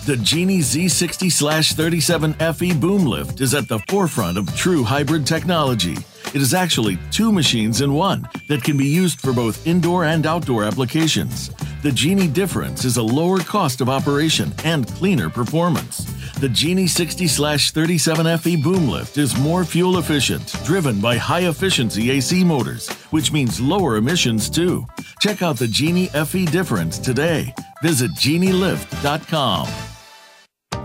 [0.07, 5.97] The Genie Z60 37 FE boom lift is at the forefront of true hybrid technology.
[6.33, 10.25] It is actually two machines in one that can be used for both indoor and
[10.27, 11.51] outdoor applications.
[11.83, 16.05] The Genie difference is a lower cost of operation and cleaner performance.
[16.35, 22.13] The Genie 60 37 FE boom lift is more fuel efficient, driven by high efficiency
[22.13, 24.87] AC motors, which means lower emissions too.
[25.19, 27.53] Check out the Genie FE difference today.
[27.83, 29.90] Visit genielift.com.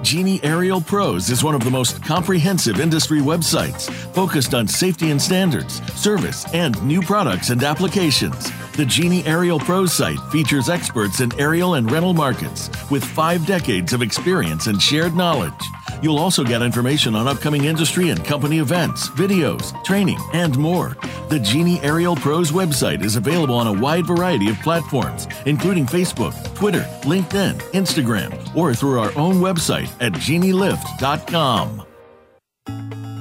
[0.06, 5.20] Genie Aerial Pros is one of the most comprehensive industry websites focused on safety and
[5.20, 8.52] standards, service, and new products and applications.
[8.76, 13.94] The Genie Aerial Pros site features experts in aerial and rental markets with five decades
[13.94, 15.54] of experience and shared knowledge.
[16.02, 20.98] You'll also get information on upcoming industry and company events, videos, training, and more.
[21.30, 26.36] The Genie Aerial Pros website is available on a wide variety of platforms, including Facebook,
[26.54, 31.86] Twitter, LinkedIn, Instagram, or through our own website at genielift.com.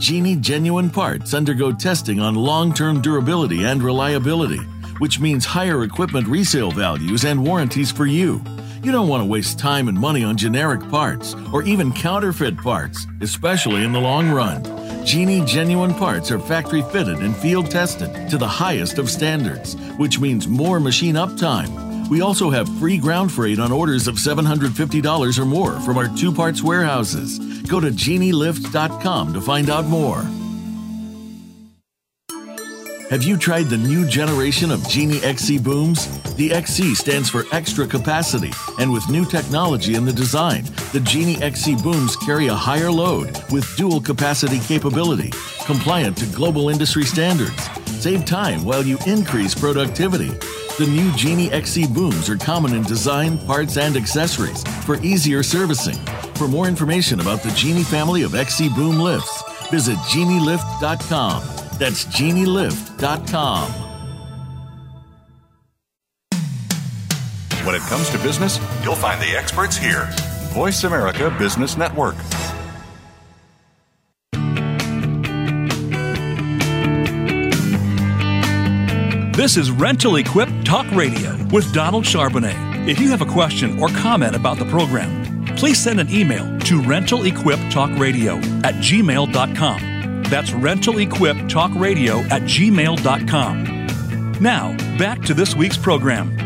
[0.01, 4.61] Genie genuine parts undergo testing on long term durability and reliability,
[4.99, 8.43] which means higher equipment resale values and warranties for you.
[8.83, 13.07] You don't want to waste time and money on generic parts or even counterfeit parts,
[13.23, 14.63] especially in the long run.
[15.07, 20.21] Genie genuine parts are factory fitted and field tested to the highest of standards, which
[20.21, 22.09] means more machine uptime.
[22.09, 26.33] We also have free ground freight on orders of $750 or more from our two
[26.33, 27.39] parts warehouses.
[27.63, 30.23] Go to genielift.com to find out more.
[33.11, 36.09] Have you tried the new generation of Genie XC booms?
[36.37, 41.41] The XC stands for extra capacity, and with new technology in the design, the Genie
[41.43, 45.31] XC booms carry a higher load with dual capacity capability,
[45.67, 47.69] compliant to global industry standards.
[48.01, 50.31] Save time while you increase productivity.
[50.79, 55.97] The new Genie XC booms are common in design, parts, and accessories for easier servicing.
[56.35, 61.64] For more information about the Genie family of XC boom lifts, Visit genielift.com.
[61.85, 63.69] That's genielift.com.
[67.67, 70.09] When it comes to business, you'll find the experts here.
[70.55, 72.15] Voice America Business Network.
[79.37, 82.89] This is Rental Equip Talk Radio with Donald Charbonnet.
[82.89, 86.81] If you have a question or comment about the program, please send an email to
[86.81, 89.94] rentalequiptalkradio at gmail.com.
[90.31, 93.85] That's rentalequiptalkradio at gmail.com.
[94.41, 96.37] Now, back to this week's program.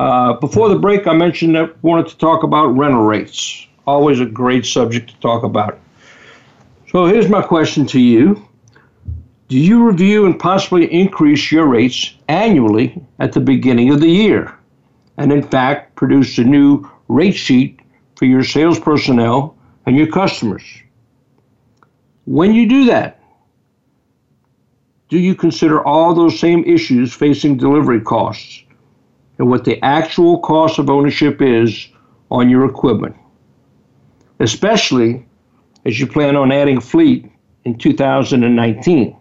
[0.00, 3.68] Uh, before the break, I mentioned that I wanted to talk about rental rates.
[3.86, 5.78] Always a great subject to talk about.
[6.90, 8.42] So here's my question to you.
[9.48, 14.54] Do you review and possibly increase your rates annually at the beginning of the year?
[15.18, 17.80] And in fact, produce a new rate sheet
[18.16, 20.64] for your sales personnel and your customers?
[22.24, 23.20] When you do that,
[25.10, 28.62] do you consider all those same issues facing delivery costs
[29.36, 31.88] and what the actual cost of ownership is
[32.30, 33.14] on your equipment?
[34.40, 35.27] Especially
[35.84, 37.30] as you plan on adding fleet
[37.64, 39.16] in 2019.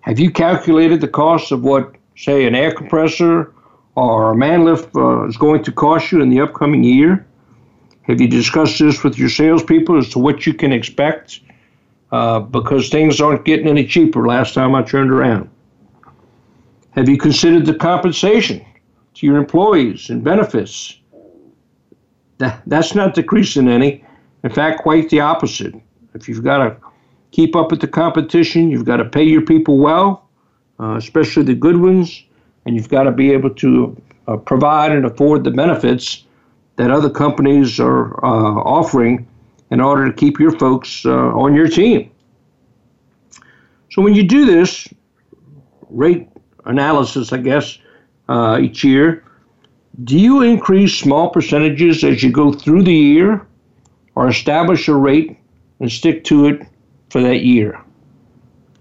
[0.00, 3.52] Have you calculated the cost of what, say, an air compressor
[3.94, 7.26] or a man lift uh, is going to cost you in the upcoming year?
[8.02, 11.40] Have you discussed this with your salespeople as to what you can expect
[12.14, 15.50] uh, because things aren't getting any cheaper last time I turned around.
[16.92, 18.64] Have you considered the compensation
[19.14, 20.96] to your employees and benefits?
[22.38, 24.04] That, that's not decreasing any.
[24.44, 25.74] In fact, quite the opposite.
[26.12, 26.76] If you've got to
[27.30, 30.28] keep up with the competition, you've got to pay your people well,
[30.78, 32.22] uh, especially the good ones,
[32.66, 36.24] and you've got to be able to uh, provide and afford the benefits
[36.76, 39.26] that other companies are uh, offering
[39.70, 42.10] in order to keep your folks uh, on your team.
[43.90, 44.88] So when you do this
[45.88, 46.28] rate
[46.66, 47.78] analysis, I guess,
[48.28, 49.24] uh, each year,
[50.02, 53.46] do you increase small percentages as you go through the year
[54.14, 55.38] or establish a rate
[55.80, 56.66] and stick to it
[57.10, 57.80] for that year?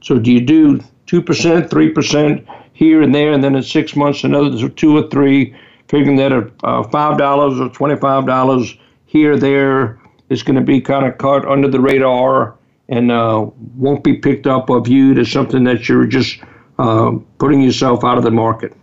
[0.01, 4.67] So do you do 2%, 3% here and there, and then in six months another
[4.69, 5.55] two or three,
[5.87, 11.45] figuring that uh, $5 or $25 here, there, is going to be kind of caught
[11.45, 12.57] under the radar
[12.89, 16.39] and uh, won't be picked up or viewed as something that you're just
[16.79, 18.75] uh, putting yourself out of the market.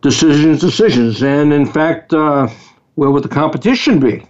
[0.00, 2.48] Decisions, decisions, and in fact, uh,
[2.94, 4.24] where would the competition be?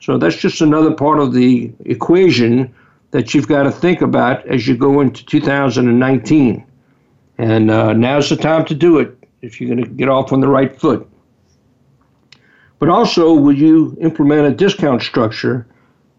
[0.00, 2.74] So that's just another part of the equation
[3.10, 6.66] that you've got to think about as you go into 2019.
[7.38, 10.40] And uh, now's the time to do it if you're going to get off on
[10.40, 11.08] the right foot.
[12.78, 15.66] But also, will you implement a discount structure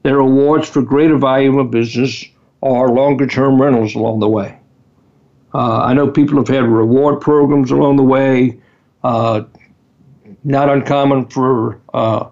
[0.03, 2.25] that awards for greater volume of business
[2.61, 4.57] or longer term rentals along the way?
[5.53, 8.59] Uh, I know people have had reward programs along the way.
[9.03, 9.43] Uh,
[10.43, 12.27] not uncommon for uh,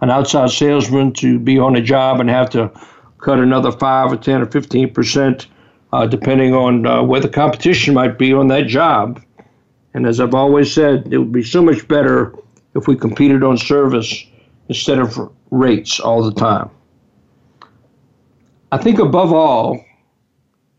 [0.00, 2.70] an outside salesman to be on a job and have to
[3.18, 5.46] cut another 5 or 10 or 15 percent,
[5.92, 9.22] uh, depending on uh, where the competition might be on that job.
[9.92, 12.34] And as I've always said, it would be so much better
[12.74, 14.24] if we competed on service
[14.68, 15.18] instead of
[15.50, 16.70] rates all the time.
[18.72, 19.84] I think above all,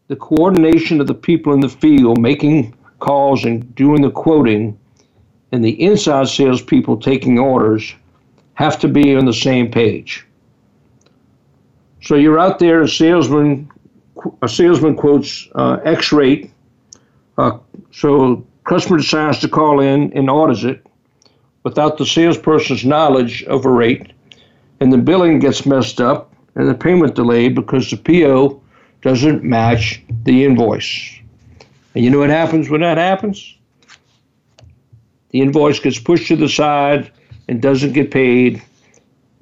[0.07, 4.79] the coordination of the people in the field making calls and doing the quoting
[5.51, 7.93] and the inside salespeople taking orders
[8.56, 10.26] have to be on the same page.
[12.02, 13.72] So you're out there, a salesman,
[14.42, 16.52] a salesman quotes uh, X rate.
[17.38, 17.58] Uh,
[17.92, 20.86] so customer decides to call in and orders it
[21.64, 24.14] without the salesperson's knowledge of a rate,
[24.80, 28.62] and the billing gets messed up and the payment delayed because the PO
[29.02, 31.20] doesn't match the invoice.
[31.95, 33.56] And you know what happens when that happens?
[35.30, 37.12] The invoice gets pushed to the side
[37.52, 38.64] and doesn't get paid,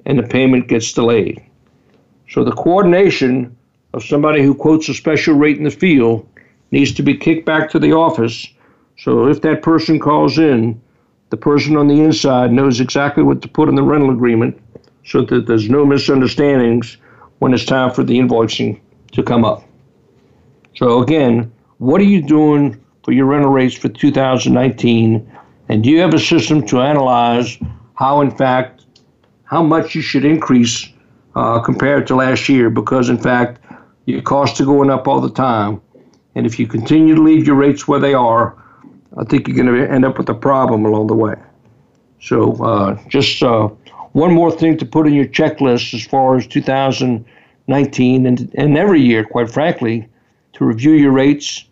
[0.04, 1.40] and the payment gets delayed.
[2.28, 3.56] So the coordination
[3.94, 6.28] of somebody who quotes a special rate in the field
[6.72, 8.48] needs to be kicked back to the office.
[8.98, 10.80] So if that person calls in,
[11.30, 14.60] the person on the inside knows exactly what to put in the rental agreement
[15.06, 16.96] so that there's no misunderstandings
[17.38, 18.80] when it's time for the invoicing
[19.12, 19.62] to come up.
[20.74, 25.30] So, again, what are you doing for your rental rates for 2019?
[25.68, 27.56] And do you have a system to analyze
[28.00, 28.86] how, in fact,
[29.44, 30.88] how much you should increase
[31.36, 33.62] uh, compared to last year because, in fact,
[34.06, 35.82] your costs are going up all the time.
[36.34, 38.56] And if you continue to leave your rates where they are,
[39.18, 41.34] I think you're going to end up with a problem along the way.
[42.22, 43.68] So, uh, just uh,
[44.12, 49.02] one more thing to put in your checklist as far as 2019 and, and every
[49.02, 50.08] year, quite frankly,
[50.54, 51.66] to review your rates.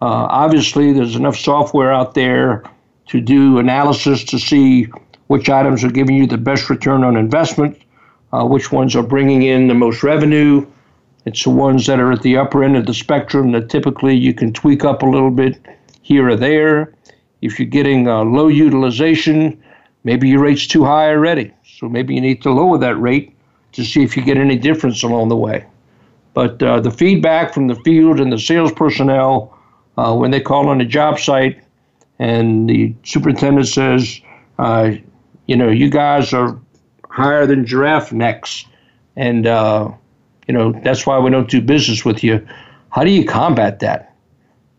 [0.00, 2.64] Uh, obviously, there's enough software out there
[3.08, 4.88] to do analysis to see
[5.28, 7.80] which items are giving you the best return on investment,
[8.32, 10.66] uh, which ones are bringing in the most revenue.
[11.24, 14.34] It's the ones that are at the upper end of the spectrum that typically you
[14.34, 15.58] can tweak up a little bit
[16.02, 16.94] here or there.
[17.40, 19.62] If you're getting uh, low utilization,
[20.04, 21.52] maybe your rate's too high already.
[21.78, 23.34] So maybe you need to lower that rate
[23.72, 25.64] to see if you get any difference along the way.
[26.34, 29.56] But uh, the feedback from the field and the sales personnel
[29.96, 31.62] uh, when they call on a job site
[32.18, 34.20] and the superintendent says,
[35.46, 36.58] you know, you guys are
[37.10, 38.64] higher than giraffe necks,
[39.16, 39.90] and uh,
[40.48, 42.46] you know that's why we don't do business with you.
[42.90, 44.14] How do you combat that?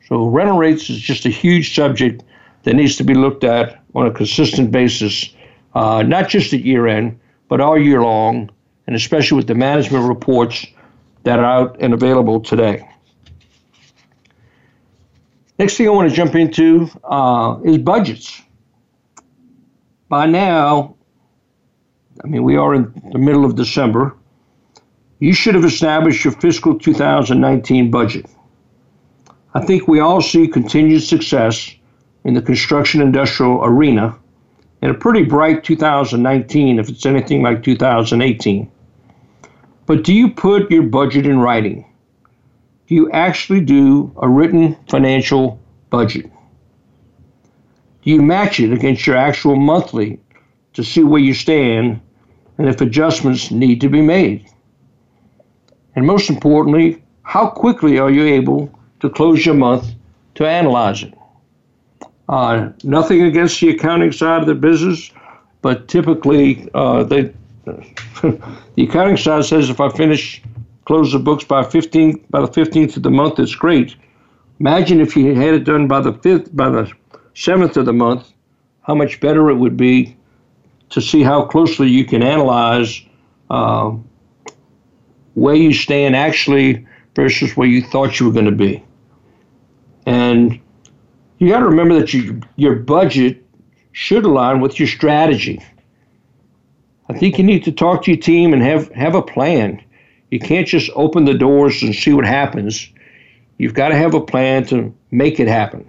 [0.08, 2.24] So rental rates is just a huge subject
[2.64, 5.34] that needs to be looked at on a consistent basis,
[5.74, 8.50] uh, not just at year end, but all year long,
[8.88, 10.66] and especially with the management reports
[11.24, 12.88] that are out and available today.
[15.58, 18.42] Next thing I want to jump into uh, is budgets.
[20.10, 20.96] By now,
[22.24, 24.16] I mean, we are in the middle of December.
[25.20, 28.26] You should have established your fiscal 2019 budget.
[29.54, 31.74] I think we all see continued success
[32.24, 34.18] in the construction industrial arena
[34.82, 38.72] and a pretty bright 2019 if it's anything like 2018.
[39.86, 41.86] But do you put your budget in writing?
[42.88, 46.32] do you actually do a written financial budget?
[48.06, 50.20] You match it against your actual monthly
[50.74, 52.00] to see where you stand
[52.58, 54.48] and if adjustments need to be made?
[55.96, 59.92] And most importantly, how quickly are you able to close your month
[60.36, 61.16] to analyze it?
[62.30, 65.12] Uh, nothing against the accounting side of the business,
[65.64, 67.34] but typically uh, they,
[67.66, 70.44] the accounting side says if I finish
[70.86, 73.96] close the books by 15 by the 15th of the month it's great
[74.60, 76.92] imagine if you had it done by the 5th by the
[77.36, 78.32] 7th of the month
[78.82, 80.16] how much better it would be
[80.90, 83.02] to see how closely you can analyze
[83.50, 83.92] uh,
[85.34, 88.84] where you stand actually versus where you thought you were going to be
[90.06, 90.60] and
[91.40, 93.44] you got to remember that you, your budget
[93.92, 95.62] should align with your strategy
[97.10, 99.82] I think you need to talk to your team and have, have a plan.
[100.32, 102.90] You can't just open the doors and see what happens.
[103.58, 105.88] You've got to have a plan to make it happen.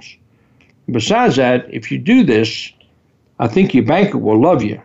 [0.90, 2.72] Besides that, if you do this,
[3.38, 4.80] I think your banker will love you.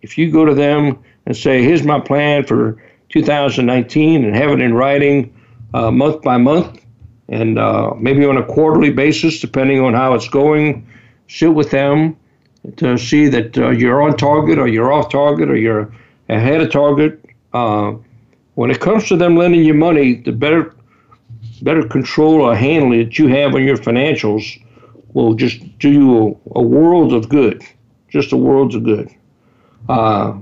[0.00, 4.60] If you go to them and say, here's my plan for 2019 and have it
[4.60, 5.34] in writing
[5.74, 6.84] uh, month by month
[7.28, 10.86] and uh, maybe on a quarterly basis, depending on how it's going,
[11.28, 12.16] sit with them
[12.76, 15.92] to see that uh, you're on target or you're off target or you're
[16.28, 17.20] ahead of target.
[17.52, 17.94] Uh,
[18.54, 20.74] when it comes to them lending you money, the better
[21.62, 24.60] better control or handling that you have on your financials
[25.14, 27.62] will just do you a, a world of good,
[28.08, 29.10] just a world of good.
[29.88, 30.34] Uh,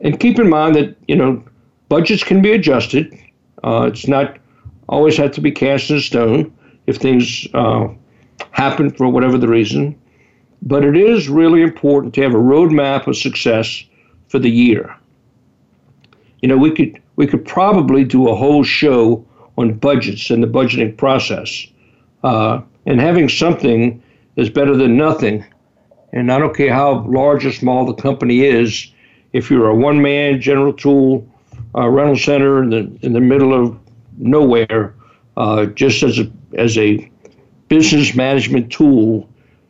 [0.00, 1.42] and keep in mind that you know
[1.88, 3.12] budgets can be adjusted.
[3.64, 4.38] Uh, it's not
[4.88, 6.52] always have to be cast in stone
[6.86, 7.88] if things uh,
[8.50, 9.98] happen for whatever the reason.
[10.62, 13.84] But it is really important to have a roadmap of success
[14.28, 14.96] for the year
[16.42, 19.24] you know, we could we could probably do a whole show
[19.56, 21.66] on budgets and the budgeting process.
[22.22, 24.02] Uh, and having something
[24.36, 25.44] is better than nothing.
[26.12, 28.90] And I don't care how large or small the company is.
[29.32, 31.26] If you're a one-man general tool
[31.74, 33.78] uh, rental center in the in the middle of
[34.18, 34.94] nowhere,
[35.36, 37.10] uh, just as a as a
[37.68, 39.28] business management tool,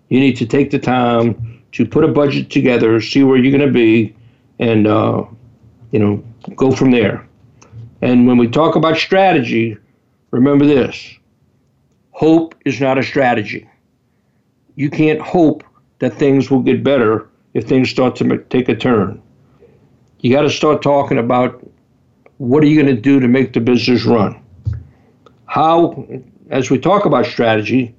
[0.08, 3.66] you need to take the time to put a budget together, see where you're going
[3.66, 4.14] to be,
[4.58, 5.24] and uh,
[5.92, 6.22] you know
[6.56, 7.26] go from there.
[8.00, 9.76] And when we talk about strategy,
[10.32, 11.18] remember this
[12.12, 13.68] hope is not a strategy.
[14.76, 15.64] You can't hope
[15.98, 19.20] that things will get better if things start to take a turn.
[20.20, 21.62] You got to start talking about
[22.38, 24.40] what are you going to do to make the business run?
[25.46, 26.06] How,
[26.50, 27.94] as we talk about strategy,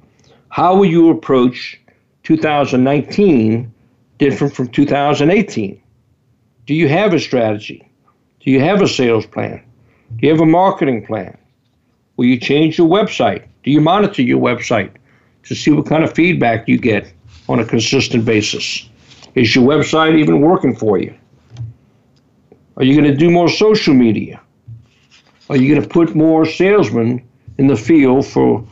[0.49, 1.79] how will you approach
[2.23, 3.73] 2019
[4.17, 5.81] different from 2018?
[6.65, 7.87] Do you have a strategy?
[8.39, 9.63] Do you have a sales plan?
[10.15, 11.37] Do you have a marketing plan?
[12.15, 13.47] Will you change your website?
[13.63, 14.91] Do you monitor your website
[15.43, 17.11] to see what kind of feedback you get
[17.47, 18.87] on a consistent basis?
[19.35, 21.13] Is your website even working for you?
[22.77, 24.41] Are you going to do more social media?
[25.49, 28.65] Are you going to put more salesmen in the field for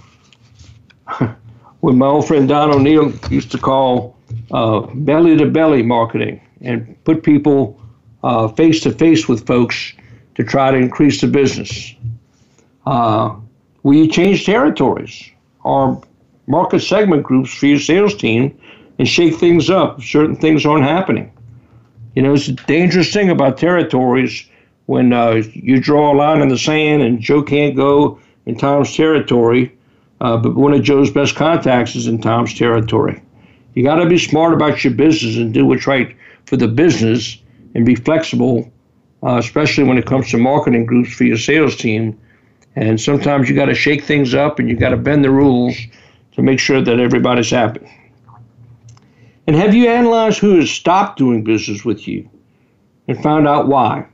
[1.80, 4.18] what my old friend Don O'Neill used to call
[4.96, 7.80] belly to belly marketing and put people
[8.56, 9.94] face to face with folks
[10.36, 11.96] to try to increase the business?
[12.86, 13.36] Uh,
[13.86, 15.32] you change territories
[15.64, 16.02] or
[16.48, 18.58] market segment groups for your sales team
[19.00, 20.00] and shake things up?
[20.00, 21.32] if Certain things aren't happening.
[22.16, 24.48] You know, it's a dangerous thing about territories
[24.86, 28.96] when uh, you draw a line in the sand and Joe can't go in Tom's
[28.96, 29.76] territory,
[30.20, 33.22] uh, but one of Joe's best contacts is in Tom's territory.
[33.74, 36.16] You got to be smart about your business and do what's right
[36.46, 37.38] for the business
[37.74, 38.70] and be flexible,
[39.24, 42.20] uh, especially when it comes to marketing groups for your sales team.
[42.76, 45.76] And sometimes you got to shake things up and you got to bend the rules
[46.34, 47.90] to make sure that everybody's happy.
[49.48, 52.30] And have you analyzed who has stopped doing business with you
[53.08, 54.08] and found out why?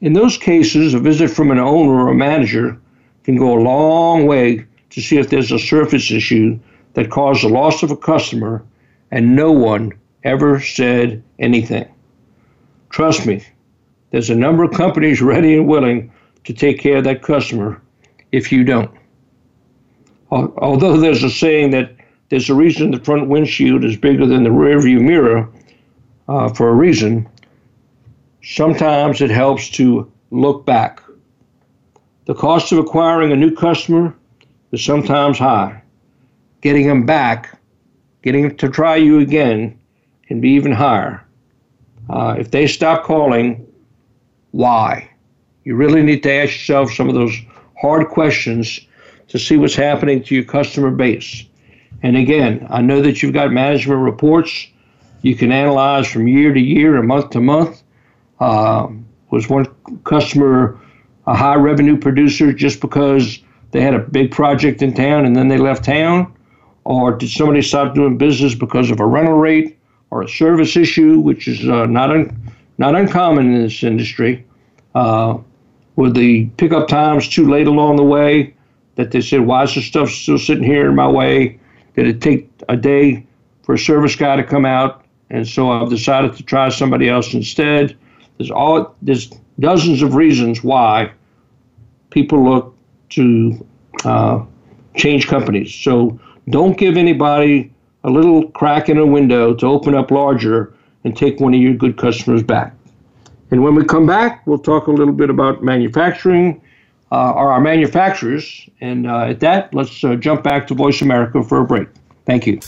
[0.00, 2.80] In those cases, a visit from an owner or a manager
[3.24, 6.58] can go a long way to see if there's a surface issue
[6.94, 8.64] that caused the loss of a customer
[9.10, 9.92] and no one
[10.24, 11.86] ever said anything.
[12.90, 13.44] Trust me,
[14.10, 16.10] there's a number of companies ready and willing
[16.46, 17.82] to take care of that customer
[18.32, 18.90] if you don't.
[20.30, 21.94] Although there's a saying that
[22.28, 25.48] there's a reason the front windshield is bigger than the rearview mirror
[26.28, 27.28] uh, for a reason,
[28.42, 31.00] sometimes it helps to look back.
[32.24, 34.16] The cost of acquiring a new customer
[34.72, 35.82] is sometimes high.
[36.60, 37.56] Getting them back,
[38.22, 39.78] getting them to try you again,
[40.26, 41.24] can be even higher.
[42.10, 43.64] Uh, if they stop calling,
[44.50, 45.08] why?
[45.66, 47.34] You really need to ask yourself some of those
[47.80, 48.80] hard questions
[49.26, 51.44] to see what's happening to your customer base.
[52.04, 54.68] And again, I know that you've got management reports
[55.22, 57.82] you can analyze from year to year and month to month.
[58.38, 58.86] Uh,
[59.32, 59.66] was one
[60.04, 60.78] customer
[61.26, 63.40] a high revenue producer just because
[63.72, 66.32] they had a big project in town and then they left town?
[66.84, 69.76] Or did somebody stop doing business because of a rental rate
[70.12, 74.46] or a service issue, which is uh, not, un- not uncommon in this industry?
[74.94, 75.38] Uh,
[75.96, 78.54] were the pickup times too late along the way
[78.96, 81.58] that they said, why is this stuff still sitting here in my way?
[81.94, 83.26] Did it take a day
[83.62, 85.04] for a service guy to come out?
[85.30, 87.96] And so I've decided to try somebody else instead.
[88.38, 91.10] There's all there's dozens of reasons why
[92.10, 92.76] people look
[93.10, 93.66] to
[94.04, 94.44] uh,
[94.94, 95.74] change companies.
[95.74, 96.18] So
[96.50, 97.72] don't give anybody
[98.04, 100.72] a little crack in a window to open up larger
[101.04, 102.75] and take one of your good customers back.
[103.50, 106.60] And when we come back, we'll talk a little bit about manufacturing
[107.12, 108.66] uh, or our manufacturers.
[108.80, 111.88] And uh, at that, let's uh, jump back to Voice America for a break.
[112.24, 112.58] Thank you.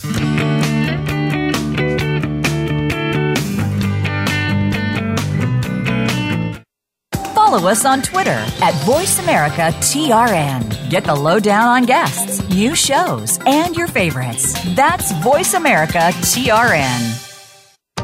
[7.33, 10.91] Follow us on Twitter at VoiceAmericaTRN.
[10.91, 14.53] Get the lowdown on guests, new shows, and your favorites.
[14.75, 17.28] That's VoiceAmericaTRN.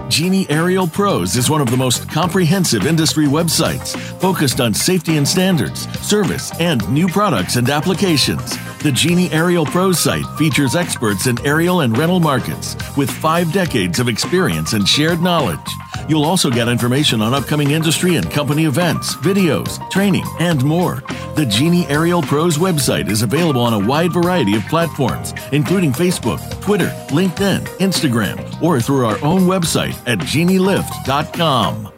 [0.07, 5.27] Genie Aerial Pros is one of the most comprehensive industry websites focused on safety and
[5.27, 8.55] standards, service, and new products and applications.
[8.83, 13.99] The Genie Aerial Pros site features experts in aerial and rental markets with five decades
[13.99, 15.59] of experience and shared knowledge.
[16.07, 21.03] You'll also get information on upcoming industry and company events, videos, training, and more.
[21.35, 26.39] The Genie Aerial Pros website is available on a wide variety of platforms, including Facebook,
[26.61, 31.91] Twitter, LinkedIn, Instagram, or through our own website at genielift.com.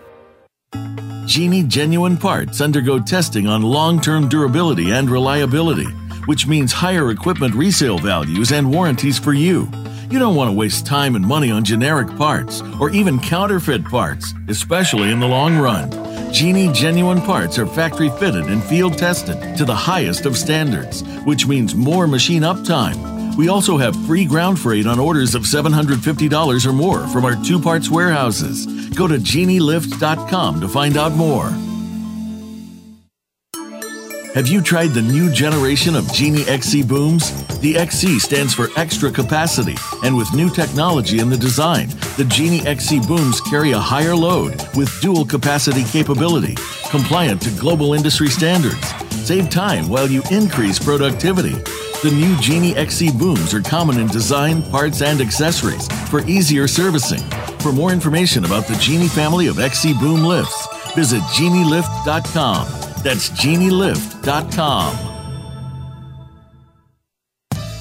[1.28, 5.88] Genie genuine parts undergo testing on long term durability and reliability,
[6.26, 9.70] which means higher equipment resale values and warranties for you.
[10.10, 14.34] You don't want to waste time and money on generic parts or even counterfeit parts,
[14.48, 15.92] especially in the long run.
[16.32, 21.46] Genie genuine parts are factory fitted and field tested to the highest of standards, which
[21.46, 23.36] means more machine uptime.
[23.36, 27.60] We also have free ground freight on orders of $750 or more from our two
[27.60, 28.66] parts warehouses.
[28.92, 31.52] Go to genielift.com to find out more.
[34.38, 37.32] Have you tried the new generation of Genie XC booms?
[37.58, 42.62] The XC stands for extra capacity, and with new technology in the design, the Genie
[42.68, 46.56] XC booms carry a higher load with dual capacity capability,
[46.92, 48.94] compliant to global industry standards.
[49.26, 51.56] Save time while you increase productivity.
[52.04, 57.24] The new Genie XC booms are common in design, parts, and accessories for easier servicing.
[57.58, 62.77] For more information about the Genie family of XC boom lifts, visit genielift.com.
[63.08, 64.94] That's genielift.com.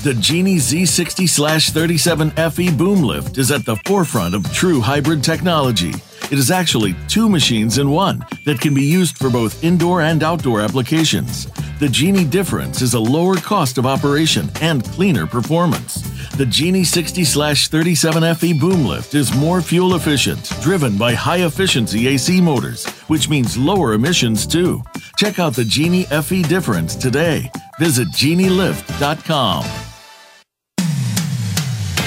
[0.05, 5.95] The Genie Z60 37 FE boom lift is at the forefront of true hybrid technology.
[6.31, 10.23] It is actually two machines in one that can be used for both indoor and
[10.23, 11.47] outdoor applications.
[11.81, 16.05] The Genie difference is a lower cost of operation and cleaner performance.
[16.37, 22.43] The Genie 60 37FE boom lift is more fuel efficient, driven by high efficiency AC
[22.43, 24.83] motors, which means lower emissions too.
[25.17, 27.51] Check out the Genie FE difference today.
[27.79, 29.65] Visit genielift.com.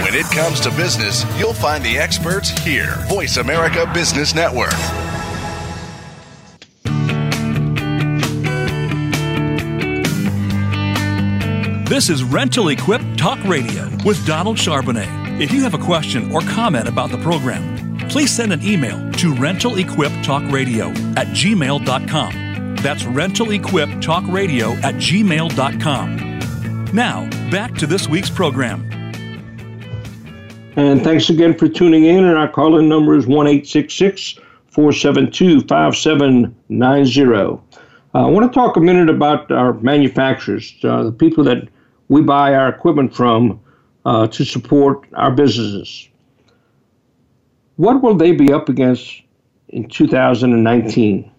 [0.04, 3.04] When it comes to business, you'll find the experts here.
[3.08, 5.09] Voice America Business Network.
[11.90, 15.42] This is Rental Equip Talk Radio with Donald Charbonnet.
[15.42, 19.34] If you have a question or comment about the program, please send an email to
[19.34, 22.76] rentalequiptalkradio at gmail.com.
[22.76, 26.86] That's rentalequiptalkradio at gmail.com.
[26.94, 28.84] Now, back to this week's program.
[30.76, 32.24] And thanks again for tuning in.
[32.24, 37.34] And our call in number is 1 472 5790.
[37.34, 37.58] Uh,
[38.14, 41.68] I want to talk a minute about our manufacturers, uh, the people that
[42.10, 43.62] we buy our equipment from
[44.06, 46.10] uh, to support our businesses.
[47.78, 49.22] What will they be up against
[49.70, 51.32] in 2019?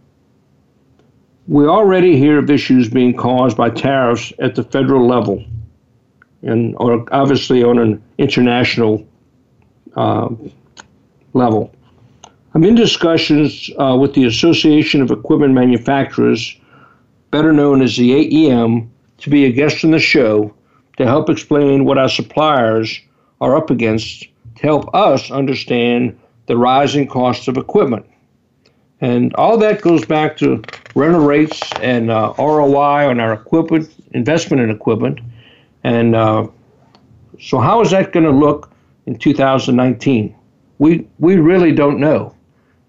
[1.49, 5.45] We already hear of issues being caused by tariffs at the federal level
[6.43, 9.07] and or obviously on an international
[9.97, 10.29] uh,
[11.35, 11.75] level.
[12.55, 16.57] I'm in discussions uh, with the Association of Equipment Manufacturers,
[17.31, 20.55] better known as the AEM, to be a guest on the show
[21.01, 23.01] to help explain what our suppliers
[23.41, 28.05] are up against to help us understand the rising costs of equipment.
[29.01, 30.63] And all that goes back to
[30.95, 35.21] rental rates and uh, ROI on our equipment, investment in equipment.
[35.85, 36.49] And uh,
[37.41, 38.71] so, how is that going to look
[39.07, 40.37] in 2019?
[40.79, 42.35] We, we really don't know.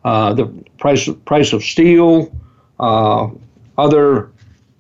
[0.03, 0.47] Uh, the
[0.79, 2.29] price, price of steel,
[2.77, 3.29] uh,
[3.77, 4.29] other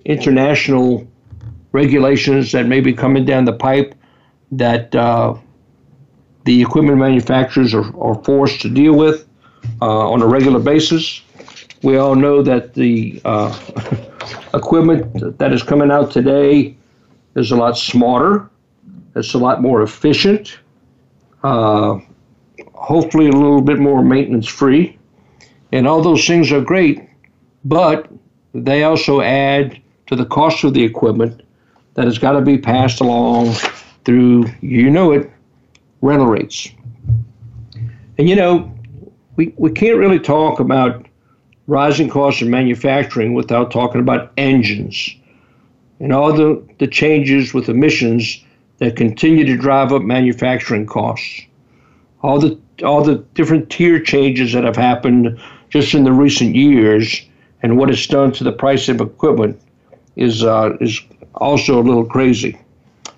[0.03, 1.07] international
[1.71, 3.95] regulations that may be coming down the pipe
[4.51, 5.35] that uh,
[6.45, 9.27] the equipment manufacturers are, are forced to deal with
[9.81, 11.21] uh, on a regular basis.
[11.83, 13.57] We all know that the uh,
[14.53, 16.75] equipment that is coming out today
[17.35, 18.49] is a lot smarter,
[19.15, 20.59] it's a lot more efficient,
[21.43, 21.99] uh,
[22.73, 24.97] hopefully a little bit more maintenance free.
[25.71, 27.07] And all those things are great,
[27.63, 28.09] but
[28.53, 31.41] they also add to the cost of the equipment
[31.93, 33.53] that has got to be passed along
[34.05, 35.29] through, you know it,
[36.01, 36.69] rental rates.
[38.17, 38.71] And you know,
[39.35, 41.05] we, we can't really talk about
[41.67, 45.15] rising costs in manufacturing without talking about engines
[45.99, 48.43] and all the, the changes with emissions
[48.79, 51.41] that continue to drive up manufacturing costs.
[52.23, 55.39] All the all the different tier changes that have happened
[55.69, 57.21] just in the recent years
[57.61, 59.61] and what it's done to the price of equipment
[60.15, 60.99] is uh, is
[61.35, 62.59] also a little crazy.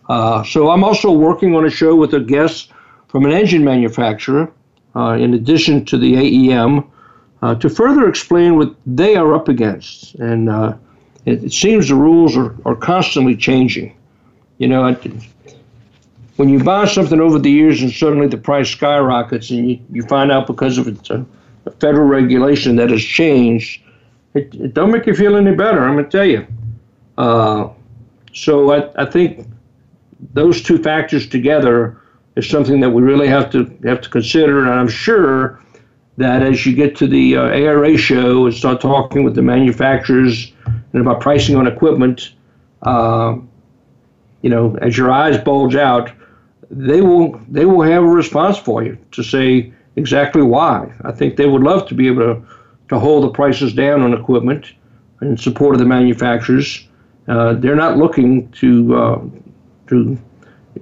[0.10, 2.72] Uh, so I'm also working on a show with a guest
[3.08, 4.52] from an engine manufacturer,
[4.96, 6.90] uh, in addition to the AEM,
[7.42, 10.16] uh, to further explain what they are up against.
[10.16, 10.76] And uh,
[11.26, 13.96] it, it, seems the rules are, are constantly changing.
[14.58, 14.96] You know,
[16.38, 20.04] when you buy something over the years and suddenly the price skyrockets and you, you
[20.04, 21.24] find out because of a, uh,
[21.66, 23.82] a federal regulation that has changed,
[24.34, 26.48] it, it, don't make you feel any better, I'm going to tell you.
[28.34, 29.48] So I, I think
[30.34, 32.00] those two factors together
[32.36, 34.60] is something that we really have to have to consider.
[34.62, 35.62] And I'm sure
[36.18, 40.52] that as you get to the uh, ARA show and start talking with the manufacturers
[40.66, 42.34] and about pricing on equipment,
[42.84, 43.36] uh,
[44.42, 46.12] you know, as your eyes bulge out,
[46.70, 50.92] they will they will have a response for you to say exactly why.
[51.04, 52.48] I think they would love to be able to,
[52.90, 54.74] to hold the prices down on equipment
[55.22, 56.88] in support of the manufacturers.
[57.28, 59.22] Uh, they're not looking to uh,
[59.88, 60.18] to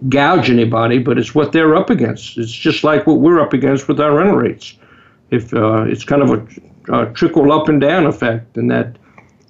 [0.10, 2.38] gouge anybody, but it's what they're up against.
[2.38, 4.76] It's just like what we're up against with our rental rates.
[5.30, 8.98] If uh, it's kind of a, a, trickle up and down effect, and that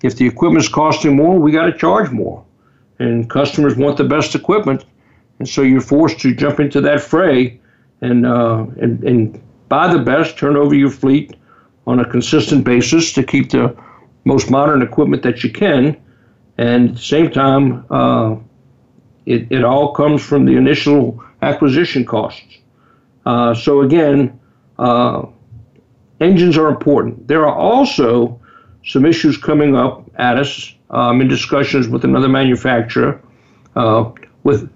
[0.03, 2.43] if the equipment's costing more, we got to charge more,
[2.99, 4.85] and customers want the best equipment,
[5.39, 7.59] and so you're forced to jump into that fray
[8.01, 11.35] and uh, and and buy the best, turn over your fleet
[11.87, 13.75] on a consistent basis to keep the
[14.25, 15.97] most modern equipment that you can,
[16.57, 17.85] and at the same time.
[17.89, 18.35] Uh,
[19.25, 22.57] it, it all comes from the initial acquisition costs.
[23.25, 24.39] Uh, so again,
[24.79, 25.25] uh,
[26.19, 27.27] engines are important.
[27.27, 28.39] There are also
[28.85, 33.21] some issues coming up at us um, in discussions with another manufacturer
[33.75, 34.11] uh,
[34.43, 34.69] with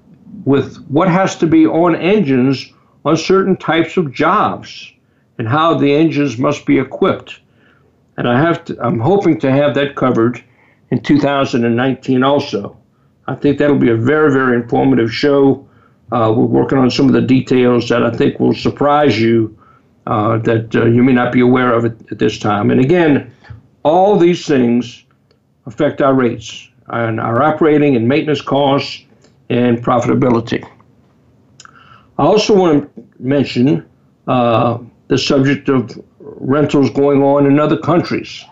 [0.45, 2.71] with what has to be on engines
[3.03, 4.91] on certain types of jobs.
[5.37, 7.39] and how the engines must be equipped.
[8.17, 10.41] And I have to, I'm hoping to have that covered
[10.91, 12.77] in 2019 also.
[13.27, 15.67] I think that'll be a very, very informative show.
[16.11, 19.57] Uh, we're working on some of the details that I think will surprise you
[20.05, 22.69] uh, that uh, you may not be aware of at, at this time.
[22.69, 23.33] And again,
[23.83, 25.03] all these things
[25.65, 29.03] affect our rates and our operating and maintenance costs
[29.49, 30.63] and profitability.
[32.17, 33.85] I also want to mention
[34.27, 34.77] uh,
[35.07, 38.43] the subject of rentals going on in other countries.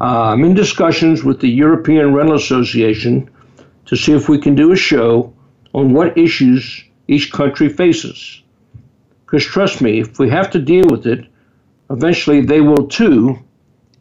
[0.00, 3.30] Uh, I'm in discussions with the European Rental Association
[3.86, 5.32] to see if we can do a show
[5.74, 8.42] on what issues each country faces.
[9.24, 11.26] Because trust me, if we have to deal with it,
[11.90, 13.38] eventually they will too,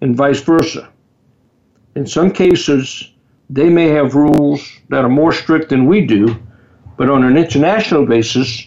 [0.01, 0.89] and vice versa.
[1.95, 3.11] In some cases,
[3.49, 6.35] they may have rules that are more strict than we do,
[6.97, 8.65] but on an international basis,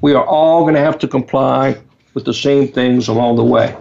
[0.00, 1.76] we are all going to have to comply
[2.14, 3.76] with the same things along the way.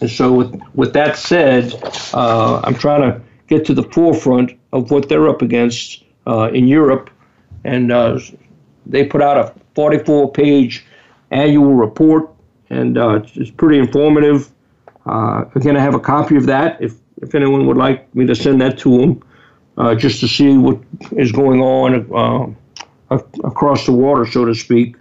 [0.00, 1.74] And so, with, with that said,
[2.14, 6.66] uh, I'm trying to get to the forefront of what they're up against uh, in
[6.68, 7.10] Europe.
[7.64, 8.18] And uh,
[8.86, 10.86] they put out a 44 page
[11.30, 12.30] annual report,
[12.70, 14.50] and uh, it's pretty informative.
[15.04, 18.34] Uh, again, I have a copy of that if, if anyone would like me to
[18.34, 19.22] send that to them,
[19.76, 20.78] uh, just to see what
[21.12, 22.56] is going on
[23.44, 24.96] across the water, so to speak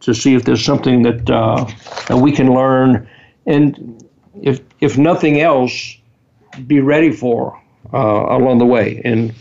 [0.00, 3.08] to see if there's something that that we can learn,
[3.46, 4.02] and
[4.40, 5.96] if if nothing else,
[6.66, 7.60] be ready for
[7.92, 9.00] uh, along the way.
[9.04, 9.34] And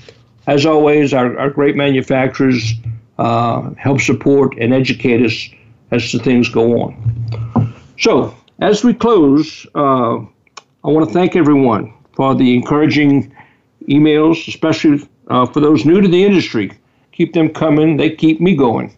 [0.48, 2.74] as always, our, our great manufacturers
[3.18, 5.50] uh, help support and educate us
[5.92, 7.74] as the things go on.
[8.00, 10.18] So as we close, uh,
[10.84, 13.34] I want to thank everyone for the encouraging
[13.88, 16.72] emails, especially uh, for those new to the industry.
[17.12, 18.96] Keep them coming; they keep me going.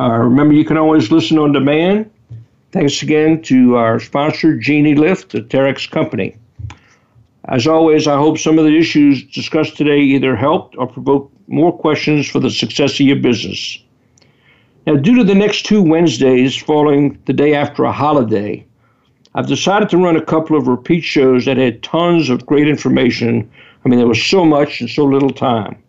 [0.00, 2.10] Uh, remember, you can always listen on demand.
[2.74, 6.34] Thanks again to our sponsor, Genie Lift, the Terex company.
[7.44, 11.70] As always, I hope some of the issues discussed today either helped or provoked more
[11.70, 13.78] questions for the success of your business.
[14.88, 18.66] Now, due to the next two Wednesdays falling the day after a holiday,
[19.36, 23.48] I've decided to run a couple of repeat shows that had tons of great information.
[23.84, 25.80] I mean, there was so much and so little time.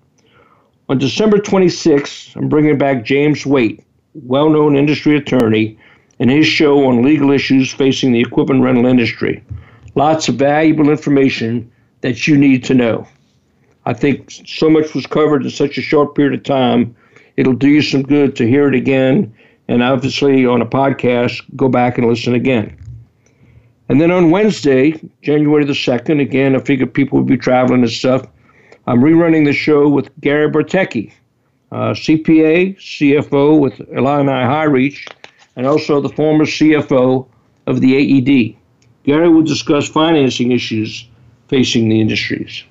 [0.89, 3.83] On December 26th, I'm bringing back James Waite,
[4.13, 5.79] well known industry attorney,
[6.19, 9.43] and his show on legal issues facing the equipment rental industry.
[9.95, 13.07] Lots of valuable information that you need to know.
[13.85, 16.95] I think so much was covered in such a short period of time,
[17.37, 19.33] it'll do you some good to hear it again,
[19.67, 22.75] and obviously on a podcast, go back and listen again.
[23.89, 27.91] And then on Wednesday, January the 2nd, again, I figured people would be traveling and
[27.91, 28.25] stuff.
[28.87, 31.11] I'm rerunning the show with Gary Bertecki,
[31.71, 35.05] uh, CPA, CFO with Illini Hi-Reach,
[35.55, 37.27] and also the former CFO
[37.67, 38.55] of the AED.
[39.03, 41.07] Gary will discuss financing issues
[41.47, 42.63] facing the industries.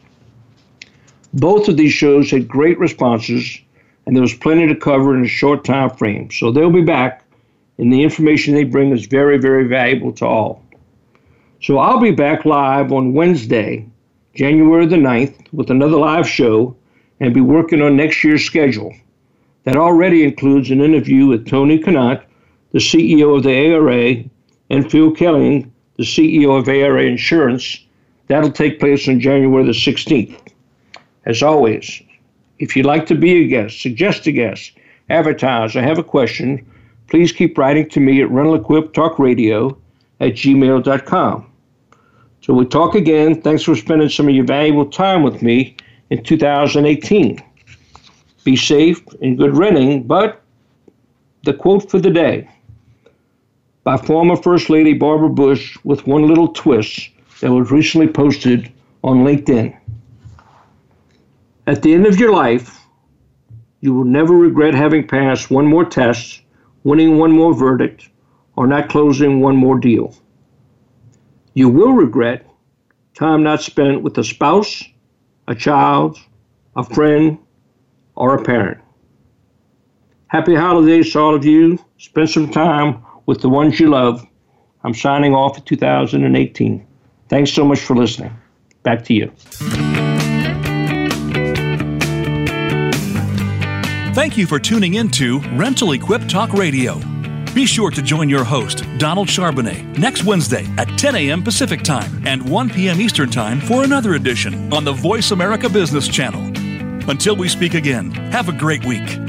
[1.33, 3.59] Both of these shows had great responses,
[4.07, 6.31] and there was plenty to cover in a short time frame.
[6.31, 7.25] So they'll be back,
[7.79, 10.63] and the information they bring is very, very valuable to all.
[11.63, 13.87] So I'll be back live on Wednesday,
[14.35, 16.77] January the 9th, with another live show
[17.21, 18.95] and be working on next year's schedule.
[19.65, 22.25] That already includes an interview with Tony Kanat,
[22.75, 24.25] the CEO of the ARA,
[24.69, 25.65] and Phil Kelly,
[25.97, 27.79] the CEO of ARA Insurance.
[28.27, 30.37] That'll take place on January the 16th.
[31.25, 32.03] As always,
[32.59, 34.73] if you'd like to be a guest, suggest a guest,
[35.09, 36.67] advertise, or have a question,
[37.07, 39.79] please keep writing to me at Rental Equip Talk Radio
[40.19, 41.47] at gmail.com.
[42.41, 43.41] So we talk again.
[43.41, 45.77] Thanks for spending some of your valuable time with me
[46.11, 47.41] in 2018.
[48.43, 50.43] Be safe and good renting, but
[51.45, 52.49] the quote for the day
[53.85, 57.11] by former First Lady Barbara Bush with one little twist
[57.41, 58.73] that was recently posted
[59.03, 59.79] on LinkedIn.
[61.67, 62.81] At the end of your life,
[63.81, 66.41] you will never regret having passed one more test,
[66.83, 68.09] winning one more verdict,
[68.57, 70.15] or not closing one more deal.
[71.53, 72.47] You will regret
[73.13, 74.83] time not spent with a spouse,
[75.47, 76.19] a child,
[76.75, 77.39] a friend,
[78.17, 78.81] or a parent.
[80.29, 81.79] Happy holidays to all of you.
[81.99, 84.27] Spend some time with the ones you love.
[84.83, 86.87] I'm signing off for 2018.
[87.29, 88.37] Thanks so much for listening.
[88.83, 89.33] Back to you.
[94.15, 97.01] Thank you for tuning in to Rental Equip Talk Radio.
[97.55, 101.43] Be sure to join your host, Donald Charbonnet, next Wednesday at 10 a.m.
[101.43, 103.01] Pacific Time and 1 p.m.
[103.01, 106.43] Eastern Time for another edition on the Voice America Business Channel.
[107.11, 109.24] Until we speak again, have a great week.